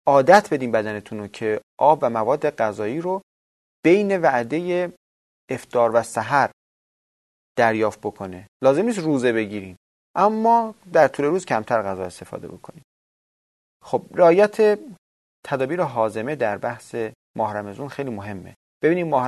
عادت 0.08 0.54
بدین 0.54 0.72
بدنتون 0.72 1.20
رو 1.20 1.28
که 1.28 1.62
آب 1.80 2.00
و 2.02 2.10
مواد 2.10 2.50
غذایی 2.50 3.02
رو 3.02 3.22
بین 3.84 4.18
وعده 4.22 4.94
افتار 5.50 5.92
و 5.94 6.04
سحر 6.04 6.52
دریافت 7.58 8.00
بکنه. 8.00 8.48
لازم 8.64 8.82
نیست 8.82 9.00
روزه 9.00 9.34
بگیرین. 9.34 9.76
اما 10.16 10.76
در 10.94 11.08
طول 11.08 11.26
روز 11.26 11.46
کمتر 11.46 11.82
غذا 11.82 12.06
استفاده 12.06 12.48
بکنید 12.48 12.84
خب 13.84 14.06
رعایت 14.14 14.80
تدابیر 15.46 15.82
حازمه 15.82 16.36
در 16.36 16.58
بحث 16.58 16.96
ماه 17.38 17.88
خیلی 17.88 18.10
مهمه. 18.10 18.56
ببینید 18.84 19.06
ماه 19.06 19.28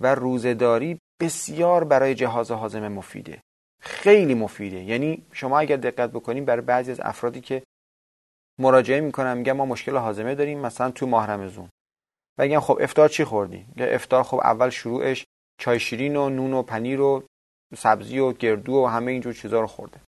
و 0.00 0.14
روزهداری 0.14 0.98
بسیار 1.20 1.84
برای 1.84 2.14
جهاز 2.14 2.50
حازمه 2.50 2.88
مفیده. 2.88 3.40
خیلی 3.82 4.34
مفیده. 4.34 4.84
یعنی 4.84 5.26
شما 5.32 5.58
اگر 5.58 5.76
دقت 5.76 6.10
بکنید 6.10 6.44
برای 6.44 6.62
بعضی 6.62 6.90
از 6.90 7.00
افرادی 7.00 7.40
که 7.40 7.62
مراجعه 8.58 9.00
می‌کنن 9.00 9.38
میگن 9.38 9.52
ما 9.52 9.66
مشکل 9.66 9.96
حازمه 9.96 10.34
داریم 10.34 10.58
مثلا 10.58 10.90
تو 10.90 11.06
ماه 11.06 11.26
رمزون 11.26 11.68
میگن 12.38 12.60
خب 12.60 12.78
افطار 12.80 13.08
چی 13.08 13.24
خوردی؟ 13.24 13.66
افطار 13.78 14.22
خب 14.22 14.36
اول 14.36 14.70
شروعش 14.70 15.24
چای 15.60 15.80
شیرین 15.80 16.16
و 16.16 16.28
نون 16.28 16.52
و 16.52 16.62
پنیر 16.62 17.00
و 17.00 17.22
سبزی 17.76 18.18
و 18.18 18.32
گردو 18.32 18.72
و 18.72 18.86
همه 18.86 19.12
اینجور 19.12 19.32
چیزا 19.32 19.60
رو 19.60 19.66
خورده. 19.66 20.00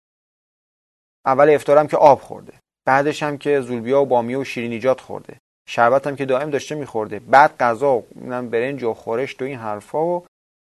اول 1.27 1.51
افطارم 1.51 1.87
که 1.87 1.97
آب 1.97 2.21
خورده. 2.21 2.53
بعدش 2.87 3.23
هم 3.23 3.39
که 3.39 3.61
زولبیا 3.61 4.03
و 4.03 4.07
بامیه 4.07 4.39
و 4.39 4.45
شیرینیجات 4.45 5.01
خورده. 5.01 5.39
شربت 5.69 6.07
هم 6.07 6.17
که 6.17 6.25
دائم 6.25 6.51
داشته 6.51 6.75
میخورده. 6.75 7.19
بعد 7.19 7.57
غذا 7.57 7.95
و 7.95 8.03
برنج 8.27 8.83
و 8.83 8.95
خورشت 8.95 9.43
و 9.43 9.45
این 9.45 9.59
حرفا 9.59 10.07
و 10.07 10.27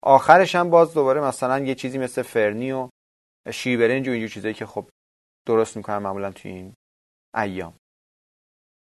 آخرش 0.03 0.55
هم 0.55 0.69
باز 0.69 0.93
دوباره 0.93 1.21
مثلا 1.21 1.59
یه 1.59 1.75
چیزی 1.75 1.97
مثل 1.97 2.21
فرنی 2.21 2.71
و 2.71 2.89
شیر 3.51 3.79
برنج 3.79 4.07
و 4.07 4.11
اینجور 4.11 4.29
چیزایی 4.29 4.53
که 4.53 4.65
خب 4.65 4.85
درست 5.47 5.77
می‌کنن 5.77 5.97
معمولا 5.97 6.31
توی 6.31 6.51
این 6.51 6.73
ایام. 7.35 7.73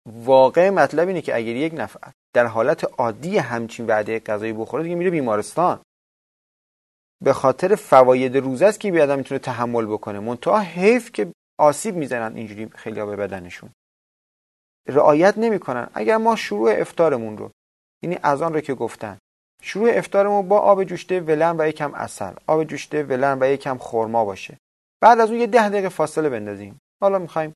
واقع 0.06 0.70
مطلب 0.70 1.08
اینه 1.08 1.22
که 1.22 1.36
اگر 1.36 1.56
یک 1.56 1.74
نفر 1.76 2.12
در 2.34 2.46
حالت 2.46 2.84
عادی 2.84 3.38
همچین 3.38 3.86
وعده 3.86 4.18
غذایی 4.18 4.52
بخوره 4.52 4.82
دیگه 4.82 4.94
میره 4.94 5.10
بیمارستان. 5.10 5.80
به 7.24 7.32
خاطر 7.32 7.74
فواید 7.74 8.36
روزه 8.36 8.66
است 8.66 8.80
که 8.80 8.92
بی 8.92 9.00
آدم 9.00 9.18
می‌تونه 9.18 9.38
تحمل 9.38 9.86
بکنه. 9.86 10.20
منتها 10.20 10.58
حیف 10.58 11.12
که 11.12 11.32
آسیب 11.58 11.96
می‌زنن 11.96 12.36
اینجوری 12.36 12.68
خیلی 12.68 13.04
به 13.04 13.16
بدنشون. 13.16 13.70
رعایت 14.88 15.38
نمی‌کنن. 15.38 15.90
اگر 15.94 16.16
ما 16.16 16.36
شروع 16.36 16.70
افتارمون 16.80 17.38
رو 17.38 17.50
یعنی 18.02 18.18
از 18.22 18.42
آن 18.42 18.54
رو 18.54 18.60
که 18.60 18.74
گفتن 18.74 19.18
شروع 19.62 19.90
افتارمون 19.92 20.48
با 20.48 20.58
آب 20.58 20.84
جوشته 20.84 21.20
ولن 21.20 21.56
و 21.58 21.68
یکم 21.68 21.94
اصل 21.94 22.32
آب 22.46 22.64
جوشته 22.64 23.02
ولن 23.02 23.38
و 23.40 23.46
یکم 23.46 23.78
خرما 23.78 24.24
باشه. 24.24 24.58
بعد 25.00 25.20
از 25.20 25.30
اون 25.30 25.40
یه 25.40 25.46
ده 25.46 25.68
دقیقه 25.68 25.88
فاصله 25.88 26.28
بندازیم. 26.28 26.78
حالا 27.02 27.18
می‌خوایم 27.18 27.54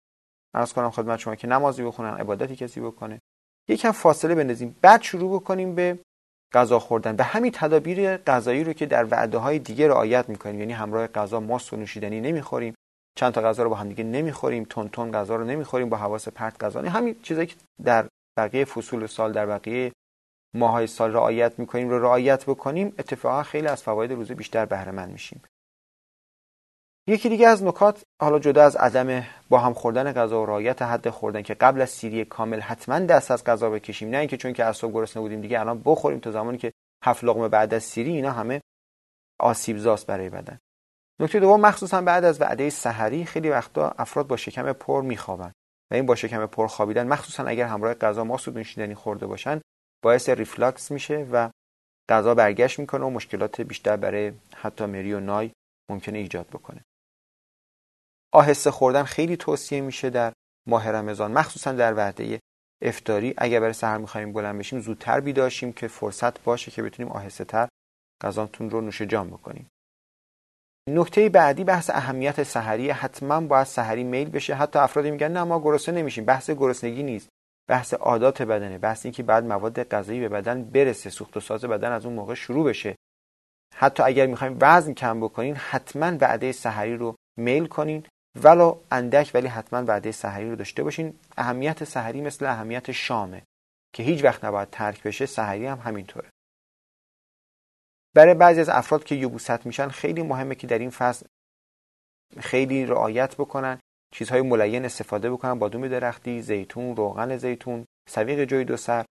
عرض 0.54 0.72
کنم 0.72 0.90
خدمت 0.90 1.18
شما 1.18 1.34
که 1.34 1.46
نمازی 1.46 1.82
بخونن 1.82 2.14
عبادتی 2.14 2.56
کسی 2.56 2.80
بکنه. 2.80 3.20
یکم 3.68 3.90
فاصله 3.90 4.34
بندازیم. 4.34 4.76
بعد 4.82 5.02
شروع 5.02 5.40
بکنیم 5.40 5.74
به 5.74 5.98
غذا 6.52 6.78
خوردن. 6.78 7.16
به 7.16 7.24
همین 7.24 7.52
تدابیر 7.54 8.16
غذایی 8.16 8.64
رو 8.64 8.72
که 8.72 8.86
در 8.86 9.06
وعده 9.10 9.38
های 9.38 9.58
دیگه 9.58 9.88
رعایت 9.88 10.28
می‌کنیم. 10.28 10.60
یعنی 10.60 10.72
همراه 10.72 11.06
غذا 11.06 11.40
ماست 11.40 11.72
و 11.72 11.76
نوشیدنی 11.76 12.20
نمی‌خوریم. 12.20 12.74
چند 13.18 13.32
تا 13.32 13.42
غذا 13.42 13.62
رو 13.62 13.70
با 13.70 13.76
هم 13.76 13.88
دیگه 13.88 14.04
نمی‌خوریم. 14.04 14.64
تون 14.64 14.88
تون 14.88 15.12
غذا 15.12 15.36
رو 15.36 15.44
نمی‌خوریم. 15.44 15.88
با 15.88 15.96
حواس 15.96 16.28
پرت 16.28 16.64
غذا. 16.64 16.82
همین 16.82 17.16
چیزایی 17.22 17.46
که 17.46 17.56
در 17.84 18.06
بقیه 18.38 18.64
فصول 18.64 19.06
سال 19.06 19.32
در 19.32 19.46
بقیه 19.46 19.92
ماهای 20.54 20.86
سال 20.86 21.12
رعایت 21.12 21.58
می‌کنیم 21.58 21.88
رو 21.88 22.02
رعایت 22.02 22.44
بکنیم 22.44 22.94
اتفاقا 22.98 23.42
خیلی 23.42 23.66
از 23.66 23.82
فواید 23.82 24.12
روزه 24.12 24.34
بیشتر 24.34 24.66
بهره 24.66 24.92
مند 24.92 25.12
میشیم. 25.12 25.42
یکی 27.06 27.28
دیگه 27.28 27.48
از 27.48 27.64
نکات 27.64 28.02
حالا 28.22 28.38
جدا 28.38 28.64
از 28.64 28.76
عدم 28.76 29.26
با 29.48 29.58
هم 29.58 29.74
خوردن 29.74 30.12
غذا 30.12 30.42
و 30.42 30.46
رعایت 30.46 30.82
حد 30.82 31.10
خوردن 31.10 31.42
که 31.42 31.54
قبل 31.54 31.80
از 31.80 31.90
سیری 31.90 32.24
کامل 32.24 32.60
حتما 32.60 32.98
دست 32.98 33.30
از 33.30 33.44
غذا 33.44 33.70
بکشیم 33.70 34.10
نه 34.10 34.16
اینکه 34.16 34.36
چون 34.36 34.52
که 34.52 34.64
از 34.64 34.84
گرسنه 34.84 35.22
بودیم 35.22 35.40
دیگه 35.40 35.60
الان 35.60 35.82
بخوریم 35.84 36.18
تا 36.18 36.30
زمانی 36.30 36.58
که 36.58 36.72
هفت 37.04 37.24
لقمه 37.24 37.48
بعد 37.48 37.74
از 37.74 37.82
سیری 37.82 38.12
اینا 38.12 38.30
همه 38.32 38.60
آسیب 39.40 39.78
زاست 39.78 40.06
برای 40.06 40.30
بدن. 40.30 40.58
نکته 41.20 41.40
دوم 41.40 41.60
مخصوصا 41.60 42.02
بعد 42.02 42.24
از 42.24 42.40
وعده 42.40 42.70
سحری 42.70 43.24
خیلی 43.24 43.50
وقتا 43.50 43.94
افراد 43.98 44.26
با 44.26 44.36
شکم 44.36 44.72
پر 44.72 45.02
میخوابن 45.02 45.52
و 45.90 45.94
این 45.94 46.06
با 46.06 46.14
شکم 46.14 46.46
پر 46.46 46.66
خوابیدن 46.66 47.06
مخصوصا 47.06 47.44
اگر 47.44 47.66
همراه 47.66 47.94
غذا 47.94 48.24
ماست 48.24 48.50
و 48.50 48.58
نوشیدنی 48.58 48.94
خورده 48.94 49.26
باشن 49.26 49.60
باعث 50.02 50.28
ریفلاکس 50.28 50.90
میشه 50.90 51.26
و 51.32 51.50
غذا 52.08 52.34
برگشت 52.34 52.78
می‌کنه 52.78 53.04
و 53.04 53.10
مشکلات 53.10 53.60
بیشتر 53.60 53.96
برای 53.96 54.32
حتی 54.54 54.86
مری 54.86 55.12
و 55.12 55.20
نای 55.20 55.50
ممکنه 55.90 56.18
ایجاد 56.18 56.46
بکنه. 56.46 56.84
آهسته 58.32 58.70
خوردن 58.70 59.02
خیلی 59.02 59.36
توصیه 59.36 59.80
میشه 59.80 60.10
در 60.10 60.32
ماه 60.68 60.90
رمضان. 60.90 61.32
مخصوصا 61.32 61.72
در 61.72 61.94
وعده 61.94 62.40
افتاری 62.82 63.34
اگر 63.38 63.60
برای 63.60 63.72
سحر 63.72 63.98
می‌خوایم 63.98 64.32
بلند 64.32 64.58
بشیم 64.58 64.80
زودتر 64.80 65.20
بیداشیم 65.20 65.72
که 65.72 65.88
فرصت 65.88 66.42
باشه 66.44 66.70
که 66.70 66.82
بتونیم 66.82 67.12
آهسته 67.12 67.44
تر 67.44 67.68
غذاتون 68.22 68.70
رو 68.70 68.80
نوش 68.80 69.02
جان 69.02 69.30
بکنیم. 69.30 69.68
نکته 70.90 71.28
بعدی 71.28 71.64
بحث 71.64 71.90
اهمیت 71.90 72.42
سحری. 72.42 72.90
حتما 72.90 73.40
باید 73.40 73.66
سحری 73.66 74.04
میل 74.04 74.30
بشه. 74.30 74.54
حتی 74.54 74.78
افرادی 74.78 75.10
میگن 75.10 75.32
نه 75.32 75.44
ما 75.44 75.60
گرسنه 75.60 75.98
نمیشیم. 75.98 76.24
بحث 76.24 76.50
گرسنگی 76.50 77.02
نیست. 77.02 77.28
بحث 77.68 77.94
عادات 77.94 78.42
بدنه. 78.42 78.78
بحث 78.78 79.06
اینکه 79.06 79.22
بعد 79.22 79.44
مواد 79.44 79.88
غذایی 79.88 80.20
به 80.20 80.28
بدن 80.28 80.64
برسه 80.64 81.10
سوخت 81.10 81.36
و 81.36 81.40
ساز 81.40 81.64
بدن 81.64 81.92
از 81.92 82.06
اون 82.06 82.14
موقع 82.14 82.34
شروع 82.34 82.64
بشه. 82.64 82.96
حتی 83.74 84.02
اگر 84.02 84.26
می‌خوایم 84.26 84.58
وزن 84.60 84.92
کم 84.92 85.20
بکنین 85.20 85.56
حتما 85.56 86.16
وعده 86.20 86.52
سحری 86.52 86.96
رو 86.96 87.14
میل 87.38 87.66
کنین. 87.66 88.06
ولو 88.36 88.80
اندک 88.90 89.30
ولی 89.34 89.46
حتما 89.46 89.84
وعده 89.84 90.12
سحری 90.12 90.50
رو 90.50 90.56
داشته 90.56 90.82
باشین. 90.82 91.18
اهمیت 91.36 91.84
سحری 91.84 92.20
مثل 92.20 92.46
اهمیت 92.46 92.92
شامه 92.92 93.42
که 93.92 94.02
هیچ 94.02 94.24
وقت 94.24 94.44
نباید 94.44 94.70
ترک 94.70 95.02
بشه 95.02 95.26
سحری 95.26 95.66
هم 95.66 95.78
همینطوره. 95.78 96.30
برای 98.14 98.34
بعضی 98.34 98.60
از 98.60 98.68
افراد 98.68 99.04
که 99.04 99.14
یبوست 99.14 99.66
میشن 99.66 99.88
خیلی 99.88 100.22
مهمه 100.22 100.54
که 100.54 100.66
در 100.66 100.78
این 100.78 100.90
فصل 100.90 101.26
خیلی 102.38 102.86
رعایت 102.86 103.34
بکنن 103.34 103.80
چیزهای 104.12 104.42
ملین 104.42 104.84
استفاده 104.84 105.30
بکنن 105.30 105.58
بادوم 105.58 105.88
درختی 105.88 106.42
زیتون 106.42 106.96
روغن 106.96 107.36
زیتون 107.36 107.86
سویق 108.08 108.44
جوی 108.44 108.64
دو 108.64 108.76
سر. 108.76 109.04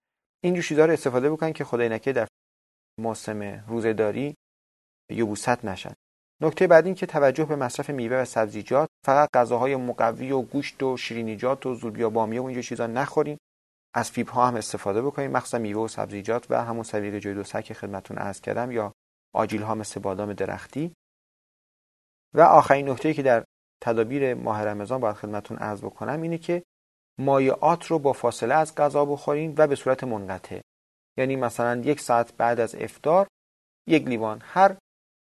اینجور 0.44 0.64
چیزها 0.64 0.86
رو 0.86 0.94
استفاده 0.94 1.32
بکنن 1.32 1.54
که 1.54 1.64
خدای 1.64 1.90
نکه 1.90 2.14
در 2.14 2.28
موسم 3.00 3.42
روزهداری 3.68 4.36
یبوست 5.12 5.66
نشن. 5.66 5.94
نکته 6.42 6.68
بعد 6.68 6.86
این 6.86 6.96
که 6.96 7.06
توجه 7.06 7.46
به 7.46 7.56
مصرف 7.56 7.90
میوه 7.90 8.18
و 8.18 8.26
سبزیجات 8.26 8.90
فقط 9.06 9.30
غذاهای 9.34 9.76
مقوی 9.76 10.32
و 10.32 10.42
گوشت 10.42 10.84
و 10.84 10.98
شیرینیجات 10.98 11.66
و 11.66 11.76
زولبیا 11.76 12.10
بامیه 12.10 12.42
و 12.42 12.46
اینجور 12.46 12.64
چیزا 12.64 12.88
نخورین 12.88 13.38
از 13.94 14.12
فیبرها 14.12 14.48
هم 14.48 14.56
استفاده 14.56 15.02
بکنید 15.02 15.32
مخصوصا 15.32 15.58
میوه 15.58 15.82
و 15.82 15.88
سبزیجات 15.88 16.52
و 16.52 16.64
همون 16.64 16.84
سویق 16.84 17.20
جوی 17.20 17.34
دو 17.34 17.44
که 17.44 17.74
خدمتتون 17.74 18.18
عرض 18.18 18.42
کردم 18.42 18.72
یا 18.72 18.94
آجیل 19.34 19.62
ها 19.62 19.76
مثل 19.76 20.00
بادام 20.00 20.34
درختی. 20.34 20.94
و 22.34 22.42
آخرین 22.42 22.90
نکته 22.90 23.14
که 23.14 23.24
در 23.24 23.44
تدابیر 23.82 24.34
ماه 24.34 24.64
رمضان 24.64 25.02
باید 25.02 25.16
خدمتتون 25.16 25.58
عرض 25.58 25.82
بکنم 25.82 26.22
اینه 26.22 26.38
که 26.38 26.64
مایعات 27.20 27.86
رو 27.86 28.00
با 28.00 28.14
فاصله 28.14 28.56
از 28.56 28.76
غذا 28.76 29.06
بخورین 29.06 29.54
و 29.58 29.68
به 29.68 29.76
صورت 29.76 30.04
منقطع. 30.04 30.62
یعنی 31.18 31.36
مثلا 31.36 31.82
یک 31.82 32.00
ساعت 32.00 32.34
بعد 32.34 32.60
از 32.60 32.76
افطار 32.76 33.28
یک 33.88 34.08
لیوان 34.08 34.42
هر 34.44 34.78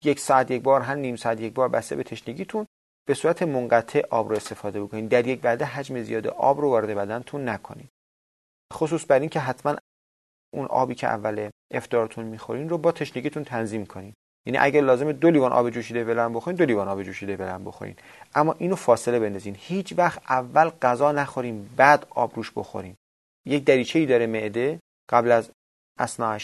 یک 0.04 0.20
ساعت 0.20 0.50
یک 0.50 0.62
بار 0.62 0.80
هر 0.80 0.94
نیم 0.94 1.16
ساعت 1.16 1.40
یک 1.40 1.54
بار 1.54 1.68
بسته 1.68 1.96
به 1.96 2.02
تشنگیتون 2.02 2.66
به 3.06 3.14
صورت 3.14 3.42
منقطع 3.42 4.02
آب 4.10 4.28
رو 4.28 4.36
استفاده 4.36 4.82
بکنید. 4.82 5.08
در 5.08 5.26
یک 5.26 5.40
وعده 5.44 5.64
حجم 5.64 6.02
زیاد 6.02 6.26
آب 6.26 6.60
رو 6.60 6.68
وارد 6.68 6.88
بدنتون 6.88 7.48
نکنید. 7.48 7.88
خصوص 8.72 9.04
بر 9.08 9.20
این 9.20 9.28
که 9.28 9.40
حتما 9.40 9.76
اون 10.54 10.66
آبی 10.66 10.94
که 10.94 11.06
اول 11.06 11.50
افطارتون 11.74 12.24
می‌خورین 12.24 12.68
رو 12.68 12.78
با 12.78 12.92
تشنگیتون 12.92 13.44
تنظیم 13.44 13.86
کنین 13.86 14.14
یعنی 14.46 14.58
اگر 14.58 14.80
لازم 14.80 15.12
دو 15.12 15.30
لیوان 15.30 15.52
آب 15.52 15.70
جوشیده 15.70 16.04
ولرم 16.04 16.32
بخورین 16.32 16.56
دو 16.56 16.64
لیوان 16.64 16.88
آب 16.88 17.02
جوشیده 17.02 17.36
ولرم 17.36 17.64
بخورین. 17.64 17.96
اما 18.34 18.52
اینو 18.58 18.76
فاصله 18.76 19.18
بندازین. 19.18 19.56
هیچ 19.58 19.94
وقت 19.96 20.22
اول 20.28 20.68
غذا 20.68 21.12
نخورین 21.12 21.68
بعد 21.76 22.06
آب 22.10 22.32
روش 22.36 22.52
بخورین. 22.56 22.94
یک 23.46 23.64
دریچه 23.64 23.98
ای 23.98 24.06
داره 24.06 24.26
معده 24.26 24.80
قبل 25.08 25.30
از 25.30 25.50
اسنا 25.98 26.38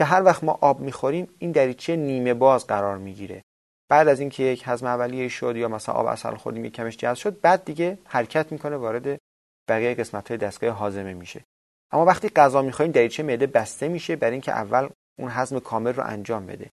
که 0.00 0.04
هر 0.04 0.22
وقت 0.22 0.44
ما 0.44 0.58
آب 0.60 0.80
می‌خوریم 0.80 1.28
این 1.38 1.52
دریچه 1.52 1.96
نیمه 1.96 2.34
باز 2.34 2.66
قرار 2.66 2.98
می‌گیره. 2.98 3.42
بعد 3.88 4.08
از 4.08 4.20
اینکه 4.20 4.42
یک 4.42 4.62
هضم 4.66 4.86
اولیه 4.86 5.28
شد 5.28 5.56
یا 5.56 5.68
مثلا 5.68 5.94
آب 5.94 6.06
اصل 6.06 6.34
خوردیم 6.34 6.64
یک 6.64 6.72
کمش 6.72 6.96
جذب 6.96 7.14
شد 7.14 7.40
بعد 7.40 7.64
دیگه 7.64 7.98
حرکت 8.04 8.52
می‌کنه 8.52 8.76
وارد 8.76 9.18
بقیه 9.68 9.94
قسمت 9.94 10.28
های 10.28 10.38
دستگاه 10.38 10.70
هاضمه 10.70 11.14
میشه. 11.14 11.44
اما 11.92 12.04
وقتی 12.04 12.28
غذا 12.28 12.62
می‌خوریم 12.62 12.92
دریچه 12.92 13.22
معده 13.22 13.46
بسته 13.46 13.88
میشه 13.88 14.16
برای 14.16 14.32
اینکه 14.32 14.52
اول 14.52 14.88
اون 15.18 15.30
هضم 15.30 15.58
کامل 15.58 15.92
رو 15.92 16.02
انجام 16.06 16.46
بده. 16.46 16.70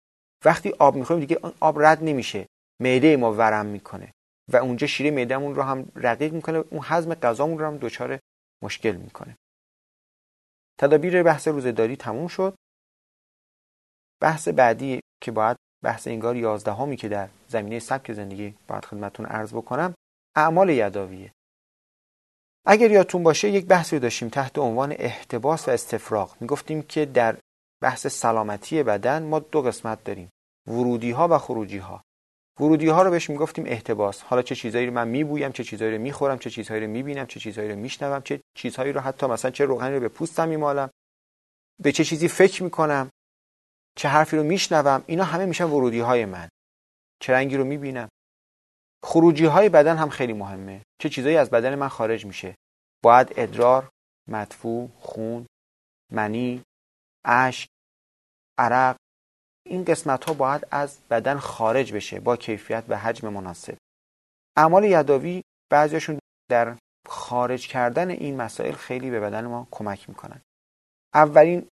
وقتی 0.45 0.73
آب 0.79 0.95
می‌خوریم 0.95 1.25
دیگه 1.25 1.39
اون 1.43 1.53
آب 1.59 1.81
رد 1.81 2.03
نمیشه. 2.03 2.47
معده 2.81 3.17
ما 3.17 3.33
ورم 3.33 3.65
می‌کنه 3.65 4.11
و 4.51 4.57
اونجا 4.57 4.87
شیره 4.87 5.11
معدهمون 5.11 5.55
رو 5.55 5.61
هم 5.61 5.91
رقیق 5.95 6.33
می‌کنه 6.33 6.57
اون 6.57 6.81
هضم 6.83 7.13
غذامون 7.13 7.59
رو 7.59 7.65
هم 7.65 7.77
دچار 7.77 8.19
مشکل 8.63 8.95
می‌کنه. 8.95 9.37
تدابیر 10.79 11.23
بحث 11.23 11.47
روزهداری 11.47 11.95
تموم 11.95 12.27
شد. 12.27 12.55
بحث 14.23 14.47
بعدی 14.47 14.99
که 15.23 15.31
باید 15.31 15.57
بحث 15.83 16.07
انگار 16.07 16.35
یازدهمی 16.35 16.95
که 16.95 17.09
در 17.09 17.29
زمینه 17.47 17.79
سبک 17.79 18.13
زندگی 18.13 18.55
باید 18.67 18.85
خدمتتون 18.85 19.25
عرض 19.25 19.53
بکنم 19.53 19.93
اعمال 20.35 20.69
یداویه. 20.69 21.31
اگر 22.65 22.91
یادتون 22.91 23.23
باشه 23.23 23.49
یک 23.49 23.65
بحثی 23.65 23.99
داشتیم 23.99 24.29
تحت 24.29 24.57
عنوان 24.57 24.95
احتباس 24.99 25.67
و 25.67 25.71
استفراغ. 25.71 26.35
می‌گفتیم 26.39 26.81
که 26.81 27.05
در 27.05 27.37
بحث 27.81 28.07
سلامتی 28.07 28.83
بدن 28.83 29.23
ما 29.23 29.39
دو 29.39 29.61
قسمت 29.61 30.03
داریم 30.03 30.29
ورودی 30.67 31.11
ها 31.11 31.27
و 31.27 31.37
خروجی 31.37 31.77
ها 31.77 32.03
ورودی 32.59 32.87
ها 32.87 33.03
رو 33.03 33.11
بهش 33.11 33.29
می‌گفتیم 33.29 33.65
احتباس. 33.67 34.21
حالا 34.21 34.41
چه 34.41 34.55
چیزایی 34.55 34.85
رو 34.85 34.93
من 34.93 35.07
میبویم 35.07 35.51
چه 35.51 35.63
چیزایی 35.63 35.91
رو 35.95 36.01
می‌خورم 36.01 36.39
چه 36.39 36.49
چیزهایی 36.49 36.81
رو 36.81 36.89
می‌بینم 36.89 37.25
چه 37.25 37.39
چیزهایی 37.39 37.71
رو 37.71 37.75
میشنوم 37.75 38.21
چه 38.21 38.41
چیزهایی 38.57 38.93
رو 38.93 39.01
حتی 39.01 39.25
مثلا 39.25 39.51
چه 39.51 39.65
روغنی 39.65 39.93
رو 39.93 39.99
به 39.99 40.07
پوستم 40.07 40.47
میمالم 40.47 40.89
به 41.83 41.91
چه 41.91 42.03
چیزی 42.03 42.27
فکر 42.27 42.63
می‌کنم. 42.63 43.09
چه 43.95 44.09
حرفی 44.09 44.37
رو 44.37 44.43
میشنوم 44.43 45.03
اینا 45.07 45.23
همه 45.23 45.45
میشن 45.45 45.63
ورودی 45.63 45.99
های 45.99 46.25
من. 46.25 46.49
چه 47.19 47.33
رنگی 47.33 47.57
رو 47.57 47.63
می‌بینم. 47.63 48.09
خروجی 49.03 49.45
های 49.45 49.69
بدن 49.69 49.97
هم 49.97 50.09
خیلی 50.09 50.33
مهمه. 50.33 50.81
چه 51.01 51.09
چیزایی 51.09 51.37
از 51.37 51.49
بدن 51.49 51.75
من 51.75 51.87
خارج 51.87 52.25
میشه. 52.25 52.55
باید 53.03 53.33
ادرار 53.37 53.89
مدفوع 54.27 54.89
خون 54.99 55.45
منی 56.11 56.63
اشک 57.25 57.69
عرق 58.57 58.95
این 59.65 59.85
قسمت 59.85 60.25
ها 60.25 60.33
باید 60.33 60.67
از 60.71 60.99
بدن 61.09 61.37
خارج 61.37 61.93
بشه 61.93 62.19
با 62.19 62.37
کیفیت 62.37 62.83
و 62.87 62.97
حجم 62.97 63.29
مناسب. 63.29 63.77
اعمال 64.57 64.83
یداوی 64.83 65.41
بعضیشون 65.71 66.19
در 66.49 66.77
خارج 67.07 67.67
کردن 67.67 68.09
این 68.09 68.37
مسائل 68.37 68.71
خیلی 68.71 69.09
به 69.09 69.19
بدن 69.19 69.45
ما 69.45 69.67
کمک 69.71 70.09
می‌کنن. 70.09 70.41
اولین 71.13 71.67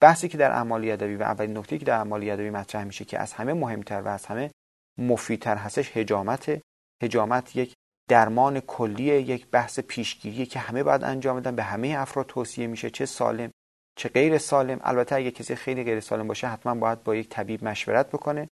بحثی 0.00 0.28
که 0.28 0.38
در 0.38 0.52
اعمال 0.52 0.84
یدوی 0.84 1.16
و 1.16 1.22
اولین 1.22 1.58
نکته 1.58 1.78
که 1.78 1.84
در 1.84 1.96
اعمال 1.96 2.22
یدوی 2.22 2.50
مطرح 2.50 2.84
میشه 2.84 3.04
که 3.04 3.18
از 3.18 3.32
همه 3.32 3.52
مهمتر 3.52 4.00
و 4.00 4.08
از 4.08 4.26
همه 4.26 4.50
مفیدتر 4.98 5.56
هستش 5.56 5.96
هجامت 5.96 6.60
هجامت 7.02 7.56
یک 7.56 7.74
درمان 8.08 8.60
کلی 8.60 9.02
یک 9.02 9.46
بحث 9.46 9.80
پیشگیری 9.80 10.46
که 10.46 10.58
همه 10.58 10.82
باید 10.82 11.04
انجام 11.04 11.40
بدن 11.40 11.56
به 11.56 11.62
همه 11.62 11.94
افراد 11.98 12.26
توصیه 12.26 12.66
میشه. 12.66 12.90
چه 12.90 13.06
سالم 13.06 13.50
چه 13.96 14.08
غیر 14.08 14.38
سالم. 14.38 14.80
البته 14.82 15.14
اگه 15.14 15.30
کسی 15.30 15.54
خیلی 15.54 15.84
غیر 15.84 16.00
سالم 16.00 16.28
باشه 16.28 16.46
حتما 16.46 16.74
باید 16.74 17.02
با 17.02 17.14
یک 17.14 17.28
طبیب 17.28 17.64
مشورت 17.64 18.08
بکنه. 18.08 18.48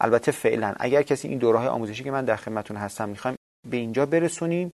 البته 0.00 0.32
فعلا 0.32 0.74
اگر 0.80 1.02
کسی 1.02 1.28
این 1.28 1.38
دوره 1.38 1.58
های 1.58 1.68
آموزشی 1.68 2.04
که 2.04 2.10
من 2.10 2.24
در 2.24 2.36
خدمتتون 2.36 2.76
هستم 2.76 3.08
می‌خوایم 3.08 3.36
به 3.70 3.76
اینجا 3.76 4.06
برسونیم 4.06 4.70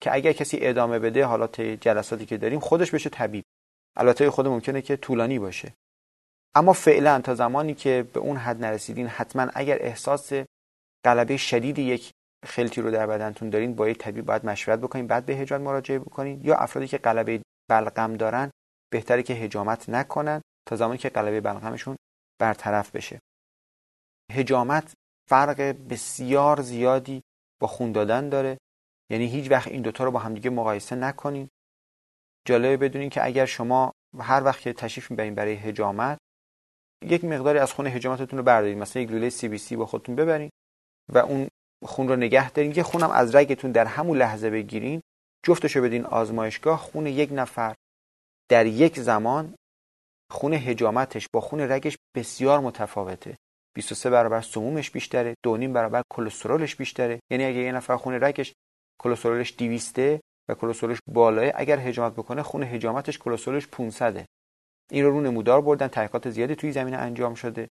که 0.00 0.14
اگر 0.14 0.32
کسی 0.32 0.58
ادامه 0.60 0.98
بده 0.98 1.24
حالات 1.24 1.60
جلساتی 1.60 2.26
که 2.26 2.36
داریم 2.36 2.60
خودش 2.60 2.90
بشه 2.90 3.10
طبیب. 3.10 3.44
البته 3.96 4.30
خود 4.30 4.46
ممکنه 4.46 4.82
که 4.82 4.96
طولانی 4.96 5.38
باشه. 5.38 5.74
اما 6.54 6.72
فعلا 6.72 7.20
تا 7.20 7.34
زمانی 7.34 7.74
که 7.74 8.08
به 8.12 8.20
اون 8.20 8.36
حد 8.36 8.64
نرسیدین 8.64 9.06
حتما 9.06 9.46
اگر 9.54 9.78
احساس 9.80 10.32
غلبه 11.04 11.36
شدید 11.36 11.78
یک 11.78 12.12
خلطی 12.46 12.80
رو 12.80 12.90
در 12.90 13.06
بدنتون 13.06 13.50
دارین 13.50 13.74
با 13.74 13.88
یک 13.88 13.98
طبیب 13.98 14.24
باید 14.24 14.46
مشورت 14.46 14.78
بکنین 14.78 15.06
بعد 15.06 15.26
به 15.26 15.32
هجامت 15.32 15.60
مراجعه 15.66 15.98
بکنین. 15.98 16.40
یا 16.44 16.56
افرادی 16.56 16.88
که 16.88 16.98
غلبه 16.98 17.42
بلغم 17.70 18.14
دارن 18.14 18.50
بهتره 18.92 19.22
که 19.22 19.34
هجامت 19.34 19.88
نکنن 19.88 20.42
تا 20.68 20.76
زمانی 20.76 20.98
که 20.98 21.08
غلبه 21.08 21.40
بلغمشون 21.40 21.96
برطرف 22.40 22.90
بشه. 22.90 23.18
هجامت 24.32 24.92
فرق 25.28 25.60
بسیار 25.60 26.62
زیادی 26.62 27.22
با 27.60 27.66
خون 27.66 27.92
دادن 27.92 28.28
داره. 28.28 28.58
یعنی 29.10 29.26
هیچ 29.26 29.50
وقت 29.50 29.68
این 29.68 29.82
دوتا 29.82 30.04
رو 30.04 30.10
با 30.10 30.18
همدیگه 30.18 30.50
مقایسه 30.50 30.96
نکنین. 30.96 31.48
جالبه 32.46 32.76
بدونین 32.76 33.10
که 33.10 33.24
اگر 33.24 33.46
شما 33.46 33.92
هر 34.20 34.44
وقت 34.44 34.60
که 34.60 34.72
تشریف 34.72 35.10
می‌برین 35.10 35.34
برای 35.34 35.54
هجامت 35.54 36.18
یک 37.04 37.24
مقداری 37.24 37.58
از 37.58 37.72
خون 37.72 37.86
هجامتتون 37.86 38.38
رو 38.38 38.44
بردارید 38.44 38.78
مثلا 38.78 39.02
یک 39.02 39.10
لوله 39.10 39.30
سی 39.30 39.48
بی 39.48 39.58
سی 39.58 39.76
با 39.76 39.86
خودتون 39.86 40.16
ببرین 40.16 40.50
و 41.12 41.18
اون 41.18 41.48
خون 41.84 42.08
رو 42.08 42.16
نگه 42.16 42.50
دارین. 42.50 42.72
یه 42.76 42.82
خونم 42.82 43.10
از 43.10 43.34
رگتون 43.34 43.72
در 43.72 43.84
همون 43.84 44.18
لحظه 44.18 44.50
بگیرین 44.50 45.02
جفتشو 45.46 45.82
بدین 45.82 46.04
آزمایشگاه 46.04 46.78
خون 46.78 47.06
یک 47.06 47.30
نفر 47.32 47.74
در 48.50 48.66
یک 48.66 49.00
زمان 49.00 49.54
خون 50.32 50.52
هجامتش 50.52 51.28
با 51.32 51.40
خون 51.40 51.60
رگش 51.60 51.96
بسیار 52.16 52.60
متفاوته. 52.60 53.36
23 53.76 54.10
برابر 54.10 54.40
سمومش 54.40 54.90
بیشتره 54.90 55.34
دو 55.44 55.56
نیم 55.56 55.72
برابر 55.72 56.02
کلسترولش 56.12 56.76
بیشتره. 56.76 57.20
یعنی 57.30 57.44
اگه 57.44 57.58
یه 57.58 57.72
نفر 57.72 57.96
خون 57.96 58.14
رگش 58.14 58.52
کلسترولش 59.02 59.54
200 59.58 59.98
و 60.48 60.54
کلسترولش 60.54 60.98
بالاه 61.06 61.50
اگر 61.54 61.78
هجامت 61.78 62.12
بکنه 62.12 62.42
خون 62.42 62.62
هجامتش 62.62 63.18
کلسترولش 63.18 63.66
500 63.66 64.24
این 64.90 65.04
رو 65.04 65.10
رو 65.10 65.20
نمودار 65.20 65.60
بردن 65.60 65.88
تحقیقات 65.88 66.30
زیادی 66.30 66.54
توی 66.54 66.72
زمینه 66.72 66.96
انجام 66.96 67.34
شده. 67.34 67.68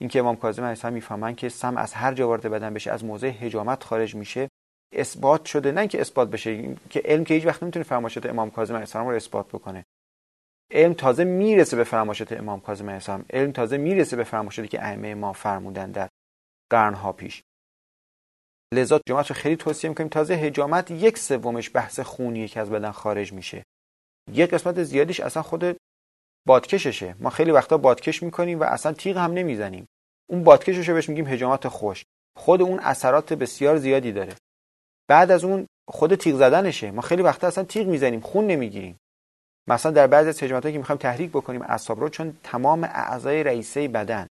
اینکه 0.00 0.18
امام 0.18 0.36
کاظم 0.36 0.62
علیه 0.62 0.70
السلام 0.70 0.94
می‌فهمن 0.94 1.34
که 1.34 1.48
سم 1.48 1.76
از 1.76 1.94
هر 1.94 2.14
جا 2.14 2.28
وارد 2.28 2.46
بدن 2.46 2.74
بشه 2.74 2.90
از 2.90 3.04
موضع 3.04 3.28
هجامت 3.28 3.84
خارج 3.84 4.14
میشه 4.14 4.48
اثبات 4.92 5.44
شده. 5.44 5.72
نه 5.72 5.80
اینکه 5.80 6.00
اثبات 6.00 6.30
بشه 6.30 6.76
که 6.90 7.02
علم 7.04 7.24
که 7.24 7.34
هیچ 7.34 7.46
وقت 7.46 7.62
نمی‌تونه 7.62 7.84
فرمایشات 7.84 8.26
امام 8.26 8.50
کاظم 8.50 8.74
علیه 8.74 8.82
السلام 8.82 9.08
رو 9.08 9.16
اثبات 9.16 9.48
بکنه. 9.48 9.84
علم 10.70 10.94
تازه 10.94 11.24
می‌رسه 11.24 11.76
به 11.76 11.84
فرمایشات 11.84 12.32
امام 12.32 12.60
کاظم 12.60 12.84
علیه 12.84 12.94
السلام. 12.94 13.24
علم 13.30 13.52
تازه 13.52 13.76
می‌رسه 13.76 14.16
به 14.16 14.24
فرمایشاتی 14.24 14.68
که 14.68 14.84
ائمه 14.86 15.14
ما 15.14 15.32
فرمودن 15.32 15.90
در 15.90 16.08
قرنها 16.70 17.12
پیش. 17.12 17.42
لذا 18.72 19.00
جماعت 19.08 19.26
رو 19.26 19.34
خیلی 19.34 19.56
توصیه 19.56 19.90
می‌کنیم. 19.90 20.08
تازه 20.08 20.34
هجامت 20.34 20.90
یک 20.90 21.18
سومش 21.18 21.70
بحث 21.74 22.00
خونیه 22.00 22.48
که 22.48 22.60
از 22.60 22.70
بدن 22.70 22.90
خارج 22.90 23.32
میشه. 23.32 23.64
یک 24.32 24.50
قسمت 24.50 24.82
زیادیش 24.82 25.20
اصلا 25.20 25.42
خود 25.42 25.76
بادکششه. 26.46 27.14
ما 27.20 27.30
خیلی 27.30 27.50
وقتا 27.50 27.78
بادکش 27.78 28.22
می‌کنیم 28.22 28.60
و 28.60 28.64
اصلا 28.64 28.92
تیغ 28.92 29.16
هم 29.16 29.32
نمی‌زنیم. 29.32 29.86
اون 30.30 30.44
بادکشش 30.44 30.88
رو 30.88 30.94
بهش 30.94 31.08
میگیم 31.08 31.26
هجامت 31.26 31.68
خوش 31.68 32.04
خود 32.38 32.62
اون 32.62 32.78
اثرات 32.78 33.32
بسیار 33.32 33.76
زیادی 33.76 34.12
داره. 34.12 34.34
بعد 35.08 35.30
از 35.30 35.44
اون 35.44 35.66
خود 35.90 36.14
تیغ 36.14 36.36
زدنشه. 36.36 36.90
ما 36.90 37.02
خیلی 37.02 37.22
وقتا 37.22 37.46
اصلا 37.46 37.64
تیغ 37.64 37.86
می‌زنیم 37.86 38.20
خون 38.20 38.46
نمی‌گیریم. 38.46 38.98
مثلا 39.68 39.92
در 39.92 40.06
بعضی 40.06 40.28
از 40.28 40.42
هجمات 40.42 40.62
که 40.62 40.78
می‌خوایم 40.78 40.98
تحریک 40.98 41.30
بکنیم 41.30 41.62
اعصاب 41.62 42.00
رو 42.00 42.08
چون 42.08 42.38
تمام 42.42 42.84
اعضای 42.84 43.42
رئیسه 43.42 43.88
بدن 43.88 44.26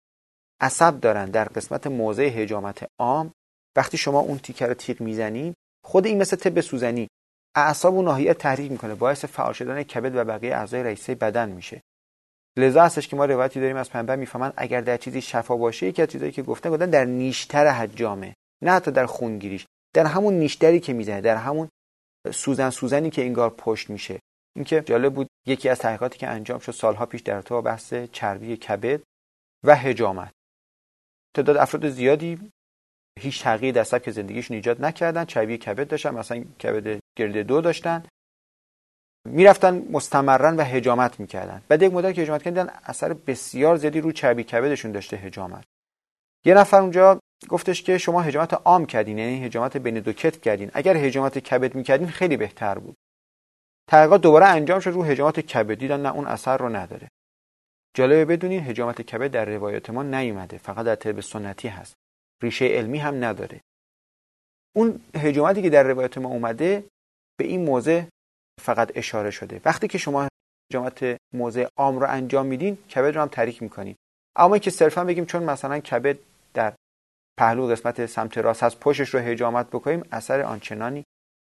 عصب 0.60 1.00
دارن. 1.00 1.30
در 1.30 1.44
قسمت 1.44 1.86
موضع 1.86 2.22
هجامت 2.22 2.86
عام 2.98 3.32
وقتی 3.76 3.96
شما 3.96 4.20
اون 4.20 4.38
تیکه 4.38 4.66
رو 4.66 4.74
تیغ 4.74 5.00
می‌زنید 5.00 5.54
خود 5.84 6.06
این 6.06 6.18
مثل 6.18 6.36
تب 6.36 6.60
سوزنی 6.60 7.08
اعصاب 7.56 7.94
و 7.94 8.02
ناحیه 8.02 8.34
تحریک 8.34 8.70
می‌کنه 8.70 8.94
باعث 8.94 9.24
فعال 9.24 9.52
شدن 9.52 9.82
کبد 9.82 10.16
و 10.16 10.24
بقیه 10.24 10.56
اعضای 10.56 10.82
رئیسه 10.82 11.14
بدن 11.14 11.48
میشه. 11.48 11.80
لذا 12.58 12.84
هستش 12.84 13.08
که 13.08 13.16
ما 13.16 13.24
روایتی 13.24 13.60
داریم 13.60 13.76
از 13.76 13.90
پیامبر 13.90 14.16
می‌فهمن 14.16 14.52
اگر 14.56 14.80
در 14.80 14.96
چیزی 14.96 15.20
شفا 15.20 15.56
باشه 15.56 15.86
یکی 15.86 16.02
از 16.02 16.08
چیزایی 16.08 16.32
که 16.32 16.42
گفتن 16.42 16.70
گفتن 16.70 16.90
در 16.90 17.04
نیشتر 17.04 17.66
حجامه 17.66 18.34
نه 18.62 18.72
حتی 18.72 18.90
در 18.90 19.06
خونگیریش. 19.06 19.66
در 19.94 20.06
همون 20.06 20.34
نیشتری 20.34 20.80
که 20.80 20.92
می‌زنه 20.92 21.20
در 21.20 21.36
همون 21.36 21.68
سوزن 22.32 22.70
سوزنی 22.70 23.10
که 23.10 23.22
انگار 23.22 23.50
پشت 23.50 23.90
میشه. 23.90 24.20
اینکه 24.56 24.80
جالب 24.80 25.14
بود 25.14 25.28
یکی 25.46 25.68
از 25.68 25.78
تحقیقاتی 25.78 26.18
که 26.18 26.28
انجام 26.28 26.58
شد 26.58 26.72
سالها 26.72 27.06
پیش 27.06 27.20
در 27.20 27.42
تو 27.42 27.62
بحث 27.62 27.94
چربی 27.94 28.56
کبد 28.56 29.00
و 29.64 29.74
حجامت. 29.74 30.32
تعداد 31.36 31.56
افراد 31.56 31.88
زیادی 31.88 32.50
هیچ 33.20 33.42
تغییری 33.42 33.72
در 33.72 33.84
سبک 33.84 34.10
زندگیشون 34.10 34.54
ایجاد 34.54 34.84
نکردن. 34.84 35.24
چربی 35.24 35.58
کبد 35.58 35.88
داشتن 35.88 36.14
مثلا 36.14 36.44
کبد 36.62 37.00
گرد 37.18 37.36
دو 37.36 37.60
داشتن. 37.60 38.02
می‌رفتن 39.28 39.86
مستمرا 39.90 40.56
و 40.56 40.60
هجامت 40.64 41.20
می‌کردن. 41.20 41.62
بعد 41.68 41.82
یک 41.82 41.92
مدت 41.92 42.14
که 42.14 42.22
هجامت 42.22 42.42
کردن 42.42 42.70
اثر 42.84 43.12
بسیار 43.12 43.76
زیادی 43.76 44.00
رو 44.00 44.12
چربی 44.12 44.44
کبدشون 44.44 44.92
داشته 44.92 45.16
هجامت 45.16 45.64
یه 46.44 46.54
نفر 46.54 46.80
اونجا 46.80 47.20
گفتش 47.48 47.82
که 47.82 47.98
شما 47.98 48.20
هجامت 48.22 48.54
عام 48.54 48.86
کردین 48.86 49.18
یعنی 49.18 49.44
هجامت 49.44 49.76
بین 49.76 50.00
دو 50.00 50.12
کتف 50.12 50.40
کردین. 50.40 50.70
اگر 50.74 50.96
هجامت 50.96 51.38
کبد 51.38 51.74
می‌کردین 51.74 52.08
خیلی 52.08 52.36
بهتر 52.36 52.78
بود. 52.78 52.96
تحقیقات 53.90 54.20
دوباره 54.20 54.46
انجام 54.46 54.80
شد 54.80 54.90
رو 54.90 55.02
هجامت 55.02 55.40
کبد 55.40 55.74
دیدن 55.78 56.00
نه 56.00 56.14
اون 56.14 56.26
اثر 56.26 56.56
رو 56.56 56.68
نداره. 56.68 57.08
جالبه 57.94 58.24
بدونین 58.24 58.60
هجامت 58.60 59.02
کبد 59.02 59.30
در 59.30 59.44
روایات 59.44 59.90
ما 59.90 60.02
نیومده 60.02 60.58
فقط 60.58 60.86
در 60.86 60.94
طب 60.94 61.20
سنتی 61.20 61.68
هست. 61.68 61.94
ریشه 62.42 62.64
علمی 62.64 62.98
هم 62.98 63.24
نداره. 63.24 63.60
اون 64.76 65.00
هجامتی 65.16 65.62
که 65.62 65.70
در 65.70 65.82
روایت 65.82 66.18
ما 66.18 66.28
اومده 66.28 66.84
به 67.38 67.44
این 67.46 67.64
موضع 67.64 68.02
فقط 68.60 68.92
اشاره 68.94 69.30
شده. 69.30 69.60
وقتی 69.64 69.88
که 69.88 69.98
شما 69.98 70.28
هجامت 70.72 71.16
موضع 71.34 71.66
عام 71.76 71.98
رو 71.98 72.06
انجام 72.10 72.46
میدین 72.46 72.76
کبد 72.76 73.14
رو 73.14 73.20
هم 73.20 73.28
تریک 73.28 73.62
می‌کنین. 73.62 73.96
اما 74.36 74.58
که 74.58 74.70
صرفا 74.70 75.04
بگیم 75.04 75.24
چون 75.24 75.42
مثلا 75.42 75.78
کبد 75.78 76.18
در 76.54 76.74
پهلو 77.38 77.66
قسمت 77.66 78.06
سمت 78.06 78.38
راست 78.38 78.62
هست 78.62 78.80
پشتش 78.80 79.08
رو 79.08 79.20
هجامت 79.20 79.66
بکنیم 79.66 80.02
اثر 80.12 80.40
آنچنانی 80.40 81.04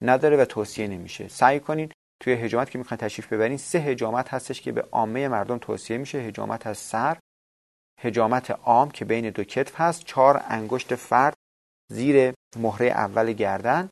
نداره 0.03 0.37
و 0.37 0.45
توصیه 0.45 0.87
نمیشه. 0.87 1.27
سعی 1.27 1.59
کنین 1.59 1.91
توی 2.21 2.33
هجامت 2.33 2.69
که 2.69 2.77
می‌خواین 2.77 2.99
تشریف 2.99 3.33
ببرین 3.33 3.57
سه 3.57 3.79
هجامت 3.79 4.33
هستش 4.33 4.61
که 4.61 4.71
به 4.71 4.81
عامه 4.81 5.27
مردم 5.27 5.57
توصیه 5.57 5.97
میشه. 5.97 6.17
هجامت 6.17 6.67
از 6.67 6.77
سر 6.77 7.17
هجامت 7.99 8.51
عام 8.51 8.91
که 8.91 9.05
بین 9.05 9.29
دو 9.29 9.43
کتف 9.43 9.81
هست 9.81 10.03
چهار 10.05 10.43
انگشت 10.47 10.95
فرد 10.95 11.33
زیر 11.91 12.33
مهره 12.57 12.85
اول 12.85 13.31
گردن 13.31 13.89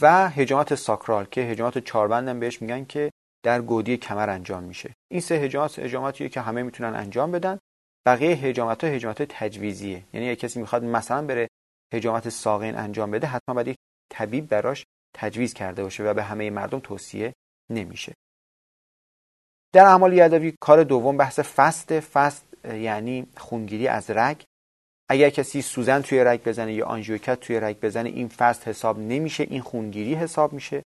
و 0.00 0.28
هجامت 0.28 0.74
ساکرال 0.74 1.24
که 1.24 1.40
هجامت 1.40 1.78
چهاربندم 1.78 2.40
بهش 2.40 2.62
میگن 2.62 2.84
که 2.84 3.10
در 3.44 3.62
گودی 3.62 3.96
کمر 3.96 4.30
انجام 4.30 4.62
میشه. 4.62 4.94
این 5.10 5.20
سه 5.20 5.34
هجامت 5.34 5.78
هجامتیه 5.78 6.28
که 6.28 6.40
همه 6.40 6.62
می‌تونن 6.62 6.94
انجام 6.94 7.32
بدن. 7.32 7.58
بقیه 8.06 8.36
هجامت 8.36 8.84
ها 8.84 8.90
هجامت 8.90 9.22
تجویزیه. 9.22 10.04
یعنی 10.12 10.26
اگه 10.26 10.36
کسی 10.36 10.60
می‌خواد 10.60 10.84
مثلا 10.84 11.26
بره 11.26 11.48
هجامت 11.94 12.28
ساقین 12.28 12.76
انجام 12.76 13.10
بده 13.10 13.26
حتما 13.26 13.54
باید 13.54 13.68
یک 13.68 13.76
طبیب 14.12 14.48
براش 14.48 14.84
تجویز 15.16 15.54
کرده 15.54 15.82
باشه 15.82 16.04
و 16.04 16.14
به 16.14 16.22
همه 16.22 16.50
مردم 16.50 16.80
توصیه 16.80 17.32
نمیشه. 17.70 18.14
در 19.72 19.84
اعمال 19.84 20.12
یدوی 20.12 20.54
کار 20.60 20.84
دوم 20.84 21.16
بحث 21.16 21.40
فست 21.40 22.00
فست 22.00 22.49
یعنی 22.64 23.26
خونگیری 23.36 23.88
از 23.88 24.10
رگ. 24.10 24.42
اگر 25.10 25.30
کسی 25.30 25.62
سوزن 25.62 26.00
توی 26.00 26.24
رگ 26.24 26.42
بزنه 26.42 26.74
یا 26.74 26.86
آنژیوکت 26.86 27.40
توی 27.40 27.60
رگ 27.60 27.80
بزنه 27.80 28.08
این 28.08 28.28
فست 28.28 28.68
حساب 28.68 28.98
نمیشه 28.98 29.42
این 29.50 29.60
خونگیری 29.62 30.14
حساب 30.14 30.52
میشه. 30.52 30.82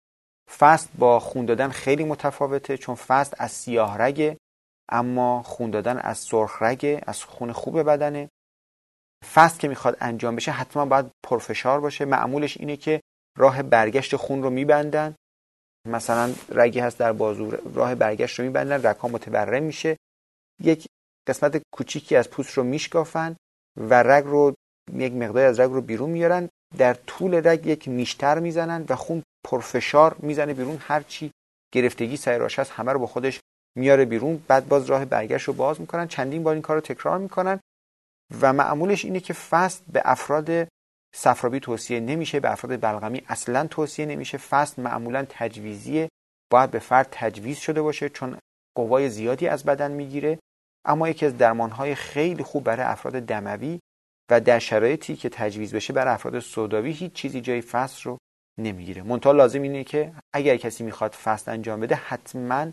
فست 0.60 0.90
با 0.98 1.20
خون 1.20 1.46
دادن 1.46 1.70
خیلی 1.70 2.04
متفاوته 2.04 2.78
چون 2.78 2.96
فست 2.96 3.34
از 3.38 3.52
سیاه 3.52 3.98
رگه 3.98 4.38
اما 4.90 5.44
خون 5.44 5.72
دادن 5.72 5.98
از 5.98 6.18
سرخ 6.18 6.62
رگه 6.62 7.02
از 7.08 7.24
خون 7.24 7.52
خوب 7.52 7.84
بدنه. 7.84 8.30
فست 9.34 9.60
که 9.60 9.68
می‌خواد 9.68 9.98
انجام 10.00 10.36
بشه 10.36 10.52
حتما 10.52 10.86
باید 10.86 11.06
پرفشار 11.24 11.82
باشه. 11.82 12.06
معمولش 12.06 12.58
اینه 12.58 12.78
که 12.78 13.02
راه 13.38 13.64
برگشت 13.64 14.16
خون 14.16 14.44
رو 14.44 14.50
میبندن. 14.50 15.16
مثلا 15.88 16.34
رگی 16.50 16.80
هست 16.80 16.98
در 17.00 17.14
بازو 17.14 17.52
راه 17.52 17.96
برگشت 17.96 18.40
رو 18.40 18.46
میبندن 18.46 18.88
رگ 18.88 18.96
ها 18.96 19.08
متورم 19.08 19.64
میشه. 19.64 19.98
یک 20.64 20.88
قسمت 21.28 21.62
کوچیکی 21.74 22.16
از 22.16 22.30
پوست 22.30 22.54
رو 22.54 22.64
میشکافن 22.64 23.36
و 23.78 24.04
رگ 24.04 24.24
رو 24.26 24.54
یک 24.94 25.14
مقدار 25.14 25.46
از 25.46 25.60
رگ 25.60 25.72
رو 25.72 25.82
بیرون 25.82 26.10
میارن. 26.10 26.50
در 26.78 26.94
طول 26.94 27.48
رگ 27.48 27.66
یک 27.66 27.84
نیشتر 27.88 28.40
می‌زنن 28.40 28.86
و 28.90 28.96
خون 28.96 29.24
پرفشار 29.46 30.16
می‌زنه 30.20 30.54
بیرون. 30.54 30.78
هرچی 30.80 31.32
گرفتگی 31.74 32.18
سر 32.18 32.42
هست 32.42 32.72
همه 32.72 32.92
رو 32.92 33.00
با 33.00 33.08
خودش 33.08 33.40
میاره 33.78 34.06
بیرون. 34.06 34.44
بعد 34.48 34.68
باز 34.68 34.86
راه 34.86 35.06
برگشت 35.06 35.48
رو 35.48 35.54
باز 35.54 35.82
می‌کنن. 35.82 36.08
چندین 36.08 36.44
بار 36.44 36.54
این 36.54 36.62
کار 36.62 36.76
رو 36.76 36.82
تکرار 36.82 37.18
می‌کنن 37.18 37.60
و 38.42 38.54
معمولش 38.54 39.06
اینه 39.06 39.20
که 39.20 39.34
فست 39.34 39.84
به 39.94 40.02
افراد 40.06 40.68
صفرابی 41.16 41.60
توصیه 41.60 42.00
نمیشه 42.00 42.40
به 42.40 42.52
افراد 42.52 42.82
بلغمی 42.82 43.24
اصلا 43.28 43.68
توصیه 43.68 44.06
نمیشه. 44.06 44.38
فست 44.38 44.80
معمولا 44.80 45.26
تجویزیه. 45.30 46.10
باید 46.52 46.72
به 46.72 46.80
فرد 46.80 47.08
تجویز 47.12 47.58
شده 47.58 47.82
باشه 47.82 48.10
چون 48.10 48.38
قوای 48.78 49.10
زیادی 49.10 49.48
از 49.48 49.64
بدن 49.64 49.92
می‌گیره. 49.92 50.40
اما 50.86 51.10
یکی 51.10 51.26
از 51.26 51.38
درمانهای 51.38 51.96
خیلی 51.96 52.44
خوب 52.44 52.64
برای 52.64 52.86
افراد 52.86 53.14
دموی 53.14 53.80
و 54.32 54.42
در 54.42 54.60
شرایطی 54.60 55.16
که 55.16 55.30
تجویز 55.30 55.76
بشه 55.76 55.94
برای 55.94 56.14
افراد 56.14 56.40
سوداوی 56.40 56.92
هیچ 56.92 57.14
چیزی 57.14 57.42
جای 57.42 57.62
فست 57.62 58.02
رو 58.02 58.18
نمی‌گیره. 58.60 59.02
منتها 59.02 59.32
لازم 59.32 59.62
اینه 59.62 59.84
که 59.84 60.14
اگر 60.34 60.58
کسی 60.58 60.84
می‌خواد 60.84 61.12
فست 61.12 61.50
انجام 61.50 61.80
بده 61.80 61.96
حتما 61.96 62.72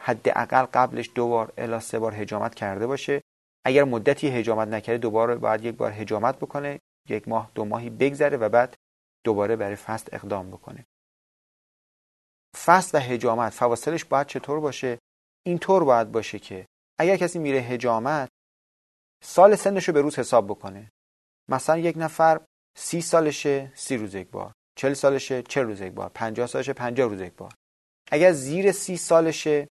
حداقل 0.00 0.64
قبلش 0.64 1.10
دو 1.14 1.28
بار 1.28 1.52
الا 1.58 1.80
سه 1.80 1.98
بار 1.98 2.14
هجامت 2.14 2.54
کرده 2.54 2.86
باشه. 2.86 3.22
اگر 3.66 3.84
مدتی 3.84 4.28
هجامت 4.28 4.68
نکرده 4.68 4.98
دوباره 4.98 5.34
باید 5.34 5.64
یک 5.64 5.76
بار 5.76 5.92
هجامت 5.92 6.36
بکنه 6.36 6.80
یک 7.08 7.28
ماه 7.28 7.50
دو 7.54 7.64
ماهی 7.64 7.90
بگذره 7.90 8.36
و 8.36 8.48
بعد 8.48 8.74
دوباره 9.24 9.56
برای 9.56 9.76
فست 9.76 10.14
اقدام 10.14 10.50
بکنه. 10.50 10.84
فست 12.56 12.94
و 12.94 12.98
هجامت 12.98 13.52
فواصلش 13.52 14.04
باید 14.04 14.26
چطور 14.26 14.60
باشه؟ 14.60 14.98
اینطور 15.46 15.84
باید 15.84 16.12
باشه 16.12 16.38
که 16.38 16.66
اگر 17.00 17.16
کسی 17.16 17.38
میره 17.38 17.58
هجامت 17.58 18.28
سال 19.22 19.56
سنش 19.56 19.88
رو 19.88 19.94
به 19.94 20.00
روز 20.00 20.18
حساب 20.18 20.46
بکنه. 20.46 20.90
مثلا 21.48 21.78
یک 21.78 21.96
نفر 21.98 22.40
سی 22.76 23.00
سالشه 23.00 23.72
سی 23.74 23.96
روز 23.96 24.14
یک 24.14 24.30
بار. 24.30 24.52
چل 24.76 24.94
سالشه 24.94 25.42
چل 25.42 25.62
روز 25.62 25.80
یک 25.80 25.92
بار. 25.92 26.10
پنجاه 26.14 26.46
سالشه 26.46 26.72
پنجاه 26.72 27.08
روز 27.08 27.20
یک 27.20 27.32
بار. 27.32 27.52
اگر 28.10 28.32
زیر 28.32 28.72
سی 28.72 28.96
سالشه 28.96 29.68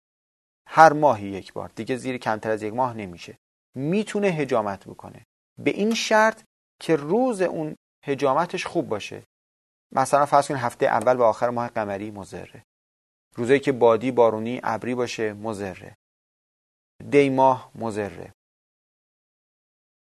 هر 0.68 0.92
ماهی 0.92 1.28
یک 1.28 1.52
بار. 1.52 1.70
دیگه 1.74 1.96
زیر 1.96 2.18
کمتر 2.18 2.50
از 2.50 2.62
یک 2.62 2.74
ماه 2.74 2.94
نمیشه. 2.94 3.38
می‌تونه 3.74 4.26
هجامت 4.26 4.84
بکنه. 4.84 5.24
به 5.58 5.70
این 5.70 5.94
شرط 5.94 6.42
که 6.80 6.96
روز 6.96 7.42
اون 7.42 7.76
هجامتش 8.04 8.66
خوب 8.66 8.88
باشه. 8.88 9.22
مثلا 9.92 10.26
فرض 10.26 10.48
کنید 10.48 10.60
هفته 10.60 10.86
اول 10.86 11.16
و 11.16 11.22
آخر 11.22 11.50
ماه 11.50 11.68
قمری 11.68 12.10
مزره 12.10 12.62
روزایی 13.36 13.60
که 13.60 13.72
بادی 13.72 14.10
بارونی 14.10 14.60
ابری 14.62 14.94
باشه 14.94 15.32
مزره 15.32 15.96
دی 17.10 17.30
ماه 17.30 17.70
مزره 17.74 18.32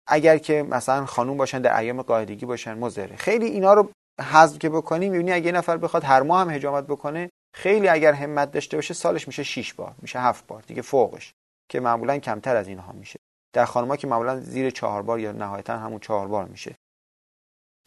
اگر 0.07 0.37
که 0.37 0.63
مثلا 0.63 1.05
خانوم 1.05 1.37
باشن 1.37 1.61
در 1.61 1.77
ایام 1.77 2.01
قاعدگی 2.01 2.45
باشن 2.45 2.77
مزره 2.77 3.15
خیلی 3.15 3.45
اینا 3.45 3.73
رو 3.73 3.91
حذف 4.21 4.59
که 4.59 4.69
بکنیم 4.69 5.11
می‌بینی 5.11 5.31
اگه 5.31 5.51
نفر 5.51 5.77
بخواد 5.77 6.03
هر 6.03 6.21
ماه 6.21 6.41
هم 6.41 6.49
هجامت 6.49 6.87
بکنه 6.87 7.29
خیلی 7.55 7.87
اگر 7.87 8.13
همت 8.13 8.51
داشته 8.51 8.77
باشه 8.77 8.93
سالش 8.93 9.27
میشه 9.27 9.43
6 9.43 9.73
بار 9.73 9.95
میشه 10.01 10.19
7 10.19 10.47
بار 10.47 10.61
دیگه 10.61 10.81
فوقش 10.81 11.33
که 11.69 11.79
معمولا 11.79 12.17
کمتر 12.17 12.55
از 12.55 12.67
اینها 12.67 12.91
میشه. 12.91 13.19
در 13.53 13.65
خانم‌ها 13.65 13.97
که 13.97 14.07
معمولا 14.07 14.39
زیر 14.39 14.69
چهار 14.69 15.01
بار 15.01 15.19
یا 15.19 15.31
نهایتا 15.31 15.77
همون 15.77 15.99
چهار 15.99 16.27
بار 16.27 16.45
میشه. 16.45 16.75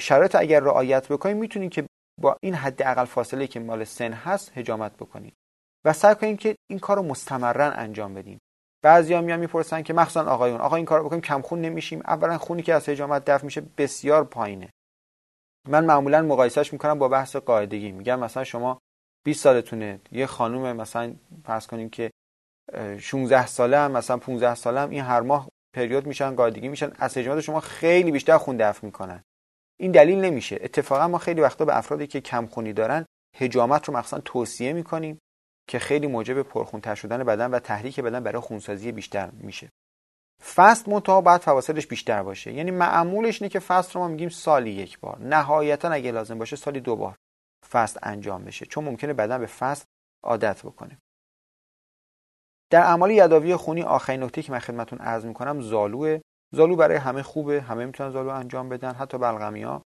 شرایط 0.01 0.35
اگر 0.35 0.61
رعایت 0.61 1.09
بکنید 1.09 1.37
می‌تونید 1.37 1.71
که 1.71 1.87
با 2.21 2.37
این 2.43 2.55
حد 2.55 2.83
اقل 2.83 3.05
فاصله 3.05 3.47
که 3.47 3.61
مال 3.61 3.85
سن 3.85 4.13
هست 4.13 4.59
هجامت 4.59 4.97
بکنید 4.97 5.35
و 5.85 5.93
سعی 5.93 6.15
کنیم 6.15 6.37
که 6.37 6.57
این 6.71 6.79
کار 6.79 6.97
رو 6.97 7.03
مستمرا 7.03 7.71
انجام 7.71 8.15
بدیم. 8.15 8.39
بعضیا 8.83 9.21
میان 9.21 9.41
می‌پرسن 9.41 9.83
که 9.83 9.93
مخصوصا 9.93 10.31
آقایون 10.31 10.61
آقا 10.61 10.77
این 10.77 10.85
کار 10.85 11.05
بکنیم 11.05 11.21
کم 11.21 11.43
خون 11.43 11.61
نمیشیم. 11.61 12.01
اولا 12.05 12.39
خونی 12.39 12.63
که 12.63 12.75
از 12.75 12.89
هجامت 12.89 13.25
دفع 13.25 13.45
میشه 13.45 13.63
بسیار 13.79 14.25
پایینه. 14.25 14.71
من 15.69 15.85
معمولا 15.85 16.23
مقایسهش 16.23 16.73
می‌کنم 16.73 16.99
با 16.99 17.09
بحث 17.09 17.37
قاعدگی. 17.37 17.93
میگم 17.93 18.19
مثلا 18.19 18.45
شما 18.45 18.79
20 19.25 19.41
سالتونه 19.43 20.01
یه 20.13 20.27
خانم 20.27 20.77
مثلا 20.77 21.15
فرض 21.45 21.67
کنیم 21.67 21.89
که 21.91 22.11
16 22.99 23.47
ساله 23.47 23.79
هم 23.79 23.91
مثلا 23.91 24.17
15 24.17 24.55
ساله 24.55 24.81
هم 24.81 24.91
این 24.91 25.01
هر 25.01 25.21
ماه 25.21 25.49
پریود 25.77 26.07
میشن 26.07 26.35
قاعدگی 26.35 26.69
میشن. 26.69 26.93
از 26.99 27.17
هجامت 27.17 27.41
شما 27.41 27.61
خیلی 27.61 28.11
بیشتر 28.11 28.39
خون 28.39 28.57
دفع 28.57 28.87
می‌کنن. 28.87 29.23
این 29.81 29.93
دلیل 29.93 30.21
نمیشه. 30.21 30.59
اتفاقا 30.61 31.09
ما 31.09 31.19
خیلی 31.19 31.41
وقتا 31.41 31.65
به 31.65 31.79
افرادی 31.79 32.07
که 32.07 32.21
کم 32.21 32.47
خونی 32.47 32.73
دارن 32.73 33.07
هجامت 33.37 33.89
رو 33.89 33.97
مثلا 33.97 34.21
توصیه 34.21 34.73
می‌کنیم. 34.73 35.19
که 35.71 35.79
خیلی 35.79 36.07
موجب 36.07 36.43
پرخونتر 36.43 36.95
شدن 36.95 37.25
بدن 37.25 37.51
و 37.51 37.59
تحریک 37.59 38.01
بدن 38.01 38.21
برای 38.21 38.41
خونسازی 38.41 38.93
بیشتر 38.93 39.31
میشه. 39.31 39.71
فست 40.55 40.89
منتها 40.89 41.21
بعد 41.21 41.41
فواصلش 41.41 41.87
بیشتر 41.87 42.23
باشه. 42.23 42.53
یعنی 42.53 42.71
معمولش 42.71 43.43
اینه 43.43 43.49
که 43.53 43.61
فست 43.61 43.95
رو 43.95 44.01
ما 44.01 44.09
میگیم 44.09 44.29
سالی 44.29 44.71
یک 44.71 45.01
بار. 45.01 45.19
نهایتا 45.19 45.89
اگه 45.89 46.13
لازم 46.13 46.39
باشه 46.39 46.57
سالی 46.57 46.81
دو 46.81 46.97
بار 46.97 47.17
فست 47.71 47.99
انجام 48.03 48.45
بشه. 48.45 48.67
چون 48.67 48.85
ممکنه 48.85 49.13
بدن 49.13 49.39
به 49.39 49.47
فست 49.47 49.85
عادت 50.25 50.63
بکنه. 50.63 50.99
در 52.71 52.81
اعمال 52.81 53.11
یداوی 53.11 53.57
خونی 53.57 53.83
آخرین 53.83 54.23
نکته 54.23 54.43
که 54.43 54.53
من 54.53 54.59
خدمتتون 54.59 54.99
عرض 54.99 55.25
می‌کنم 55.25 55.61
زالوه. 55.61 56.21
زالو 56.55 56.77
برای 56.77 56.97
همه 56.97 57.23
خوبه. 57.23 57.61
همه 57.61 57.87
می‌تونن 57.87 58.11
زالو 58.11 58.29
انجام 58.29 58.69
بدن. 58.69 58.93
حتی 58.93 59.19
بلغمی 59.19 59.63
ها 59.63 59.83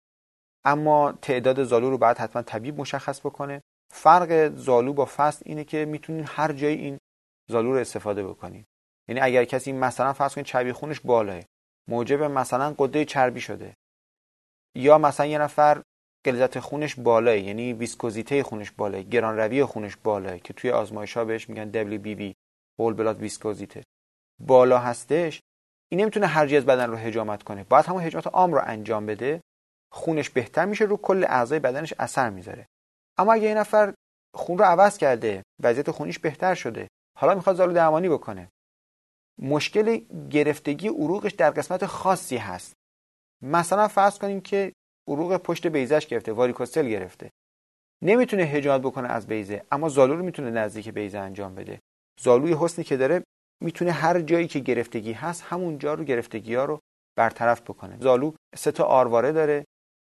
اما 0.65 1.13
تعداد 1.13 1.65
زالو 1.65 1.91
رو 1.91 1.99
بعد 1.99 2.19
حتما 2.19 2.43
طبیب 2.43 2.81
مشخص 2.81 3.21
بکنه. 3.21 3.63
فرق 3.93 4.57
زالو 4.57 4.93
با 4.93 5.05
فست 5.05 5.43
اینه 5.47 5.65
که 5.65 5.85
می‌تونین 5.85 6.25
هر 6.29 6.53
جای 6.53 6.75
این 6.75 6.99
زالو 7.51 7.73
رو 7.73 7.79
استفاده 7.79 8.25
بکنید 8.25 8.65
یعنی 9.09 9.21
اگر 9.21 9.45
کسی 9.45 9.73
مثلا 9.73 10.13
فرض 10.13 10.35
کنید 10.35 10.47
چربی 10.47 10.73
خونش 10.73 11.01
بالاه 11.01 11.43
موجب 11.89 12.23
مثلا 12.23 12.75
قده 12.79 13.05
چربی 13.05 13.41
شده. 13.41 13.75
یا 14.77 14.99
مثلا 14.99 15.27
یه 15.27 15.39
نفر 15.39 15.83
غلظت 16.25 16.59
خونش 16.59 16.95
بالاه 16.95 17.39
یعنی 17.39 17.73
ویسکوزیته 17.73 18.43
خونش 18.43 18.71
بالاه 18.71 19.03
گران 19.03 19.37
روی 19.37 19.65
خونش 19.65 19.97
بالاه 19.97 20.39
که 20.39 20.53
توی 20.53 20.71
آزمایش 20.71 21.17
ها 21.17 21.25
بهش 21.25 21.49
میگن 21.49 21.99
WBB 21.99 22.35
هول 22.79 22.95
بلاد 22.95 23.21
ویسکوزیته. 23.21 23.83
بالا 24.41 24.79
هستش 24.79 25.41
این 25.93 26.01
نمی‌تونه 26.01 26.27
هر 26.27 26.57
از 26.57 26.67
بدن 26.67 26.91
رو 26.91 26.97
هجامت 26.97 27.43
کنه. 27.43 27.65
باید 27.65 27.87
همون 27.87 28.03
هجامت 28.03 28.27
عام 28.27 28.53
رو 28.53 28.61
انجام 28.65 29.07
بده. 29.07 29.41
خونش 29.93 30.31
بهتر 30.31 30.65
میشه 30.65 30.85
رو 30.85 30.97
کل 30.97 31.25
اعضای 31.25 31.59
بدنش 31.59 31.95
اثر 31.99 32.31
می‌ذاره. 32.31 32.67
اما 33.21 33.33
اگه 33.33 33.45
یه 33.45 33.55
نفر 33.55 33.95
خون 34.35 34.59
رو 34.59 34.65
عوض 34.65 34.99
کرده 34.99 35.43
وضعیت 35.63 35.91
خونیش 35.91 36.19
بهتر 36.19 36.55
شده 36.55 36.89
حالا 37.19 37.35
می‌خواد 37.35 37.57
زالو 37.57 37.73
درمانی 37.73 38.09
بکنه. 38.09 38.49
مشکل 39.43 39.97
گرفتگی 40.31 40.89
عروقش 40.89 41.33
در 41.33 41.51
قسمت 41.51 41.87
خاصی 41.87 42.37
هست. 42.37 42.73
مثلا 43.43 43.89
فرض 43.89 44.19
کنیم 44.19 44.41
که 44.41 44.73
عروق 45.09 45.37
پشت 45.37 45.67
بیزش 45.67 46.07
گرفته 46.07 46.33
واریکوسل 46.33 46.89
گرفته. 46.89 47.31
نمی‌تونه 48.03 48.43
هجامت 48.43 48.81
بکنه 48.81 49.09
از 49.09 49.27
بیزه 49.27 49.65
اما 49.73 49.89
زالو 49.89 50.17
رو 50.17 50.25
می‌تونه 50.25 50.51
نزدیک 50.51 50.89
بیزه 50.89 51.19
انجام 51.19 51.55
بده. 51.55 51.81
زالوی 52.21 52.57
حسنی 52.61 52.85
که 52.85 52.97
داره 52.97 53.25
می‌تونه 53.63 53.93
هر 53.93 54.21
جایی 54.21 54.49
که 54.49 54.59
گرفتگی 54.59 55.13
هست 55.13 55.43
همون 55.43 55.79
جا 55.79 55.95
رو 55.95 56.05
گرفتگی 56.05 56.55
ها 56.55 56.65
رو 56.65 56.79
برطرف 57.19 57.61
بکنه. 57.61 57.97
زالو 58.01 58.33
سه 58.57 58.73
تا 58.73 58.85
آرواره 58.85 59.33
داره. 59.33 59.65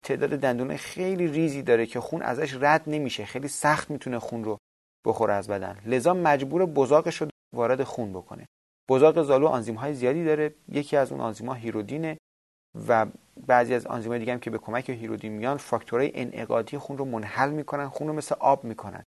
تعداد 0.05 0.31
دندون 0.31 0.77
خیلی 0.77 1.27
ریزی 1.27 1.63
داره 1.63 1.87
که 1.87 2.01
خون 2.01 2.23
ازش 2.23 2.55
رد 2.55 2.83
نمیشه. 2.87 3.25
خیلی 3.25 3.49
سخت 3.49 3.91
می‌تونه 3.91 4.19
خون 4.19 4.45
رو 4.45 4.59
بخوره 5.05 5.35
از 5.35 5.49
بدن. 5.49 5.81
لذا 5.87 6.15
مجبور 6.15 6.67
بزاقش 6.67 7.17
رو 7.17 7.29
وارد 7.55 7.83
خون 7.83 8.13
بکنه. 8.13 8.47
بزاق 8.89 9.23
زالو 9.23 9.47
آنزیم 9.47 9.75
های 9.75 9.95
زیادی 9.95 10.25
داره. 10.25 10.55
یکی 10.69 10.97
از 10.97 11.13
اون 11.13 11.21
آنزیم 11.21 11.49
ها 11.49 11.55
هیرودینه 11.55 12.19
و 12.89 13.07
بعضی 13.47 13.75
از 13.75 13.87
آنزیم 13.87 14.11
های 14.11 14.19
دیگه 14.19 14.33
هم 14.33 14.41
که 14.41 14.51
به 14.51 14.59
کمک 14.59 14.91
هیرودین 14.91 15.33
میان 15.33 15.57
فاکتورهای 15.57 16.11
انعقادی 16.15 16.79
خون 16.79 16.99
رو 16.99 17.05
منحل 17.05 17.51
می‌کنن 17.51 17.89
خون 17.89 18.09
رو 18.09 18.15
مثل 18.15 18.35
آب 18.41 18.65
می‌کنن. 18.65 19.05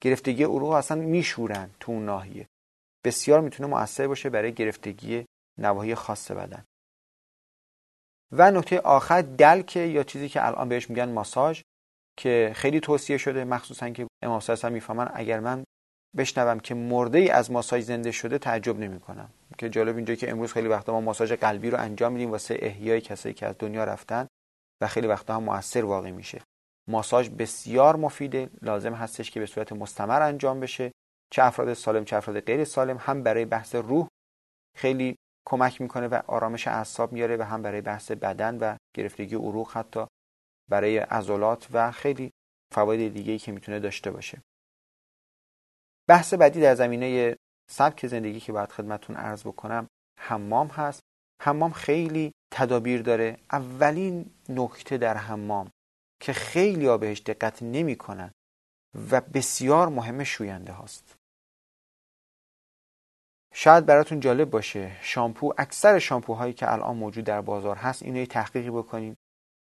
گرفتگی 0.00 0.44
عروق 0.44 0.70
اصلا 0.70 1.02
میشورن 1.02 1.70
تو 1.80 1.92
اون 1.92 2.04
ناحیه. 2.04 2.46
بسیار 3.04 3.40
می‌تونه 3.40 3.68
مؤثر 3.68 4.06
باشه 4.06 4.30
برای 4.30 4.52
گرفتگی 4.52 5.26
نواحی 5.58 5.94
خاص 5.94 6.30
بدن. 6.30 6.64
و 8.32 8.50
نکته 8.50 8.80
آخر 8.80 9.22
دلک 9.22 9.76
یا 9.76 10.02
چیزی 10.02 10.28
که 10.28 10.46
الان 10.46 10.68
بهش 10.68 10.90
میگن 10.90 11.12
ماساژ 11.12 11.62
که 12.18 12.52
خیلی 12.54 12.80
توصیه 12.80 13.18
شده 13.18 13.44
مخصوصا 13.44 13.90
که 13.90 14.06
امام 14.22 14.40
صاحب 14.40 14.72
می‌فهمن 14.72 15.10
اگر 15.14 15.40
من 15.40 15.64
بشنوم 16.16 16.60
که 16.60 16.74
مرده 16.74 17.18
ای 17.18 17.30
از 17.30 17.50
ماساژ 17.50 17.82
زنده 17.82 18.10
شده 18.10 18.38
تعجب 18.38 18.78
نمی‌کنم. 18.78 19.28
که 19.58 19.68
جالب 19.68 19.96
اینجا 19.96 20.14
که 20.14 20.30
امروز 20.30 20.52
خیلی 20.52 20.68
وقتا 20.68 20.92
ما 20.92 21.00
ماساژ 21.00 21.32
قلبی 21.32 21.70
رو 21.70 21.78
انجام 21.80 22.12
میدیم 22.12 22.30
واسه 22.30 22.58
احیای 22.62 23.00
کسایی 23.00 23.34
که 23.34 23.46
از 23.46 23.54
دنیا 23.58 23.84
رفتن 23.84 24.26
و 24.80 24.86
خیلی 24.86 25.06
وقتا 25.06 25.36
هم 25.36 25.42
موثر 25.42 25.84
واقع 25.84 26.10
میشه. 26.10 26.42
ماساژ 26.88 27.28
بسیار 27.28 27.96
مفیده 27.96 28.50
لازم 28.62 28.94
هستش 28.94 29.30
که 29.30 29.40
به 29.40 29.46
صورت 29.46 29.72
مستمر 29.72 30.22
انجام 30.22 30.60
بشه. 30.60 30.92
چه 31.32 31.44
افراد 31.44 31.74
سالم 31.74 32.04
چه 32.04 32.16
افراد 32.16 32.40
غیر 32.40 32.64
سالم 32.64 32.96
هم 33.00 33.22
برای 33.22 33.44
بحث 33.44 33.74
روح 33.74 34.08
خیلی 34.76 35.16
کمک 35.48 35.80
می‌کنه 35.80 36.08
و 36.08 36.22
آرامش 36.26 36.68
اعصاب 36.68 37.12
میاره 37.12 37.36
و 37.36 37.42
هم 37.42 37.62
برای 37.62 37.80
بحث 37.80 38.10
بدن 38.10 38.58
و 38.58 38.76
گرفتگی 38.96 39.34
عروق 39.34 39.70
حتی 39.72 40.06
برای 40.70 40.98
عضلات 40.98 41.68
و 41.72 41.92
خیلی 41.92 42.30
فواید 42.74 43.14
دیگه 43.14 43.38
که 43.38 43.52
می‌تونه 43.52 43.80
داشته 43.80 44.10
باشه. 44.10 44.42
بحث 46.08 46.34
بعدی 46.34 46.60
در 46.60 46.74
زمینه 46.74 47.36
سبک 47.70 48.06
زندگی 48.06 48.40
که 48.40 48.52
باید 48.52 48.72
خدمتون 48.72 49.16
عرض 49.16 49.42
بکنم 49.42 49.86
حمام 50.20 50.66
هست. 50.66 51.00
حمام 51.42 51.72
خیلی 51.72 52.32
تدابیر 52.52 53.02
داره. 53.02 53.36
اولین 53.52 54.30
نکته 54.48 54.98
در 54.98 55.16
حمام 55.16 55.70
که 56.20 56.32
خیلی 56.32 56.86
ها 56.86 56.98
بهش 56.98 57.20
دقت 57.20 57.62
نمی‌کنن 57.62 58.30
و 59.10 59.20
بسیار 59.20 59.88
مهم 59.88 60.24
شوینده 60.24 60.72
هاست. 60.72 61.14
شاید 63.58 63.86
براتون 63.86 64.20
جالب 64.20 64.50
باشه 64.50 64.96
شامپو 65.02 65.54
اکثر 65.58 65.98
شامپوهایی 65.98 66.52
که 66.52 66.72
الان 66.72 66.96
موجود 66.96 67.24
در 67.24 67.40
بازار 67.40 67.76
هست 67.76 68.02
اینو 68.02 68.18
یه 68.18 68.26
تحقیقی 68.26 68.70
بکنیم. 68.70 69.16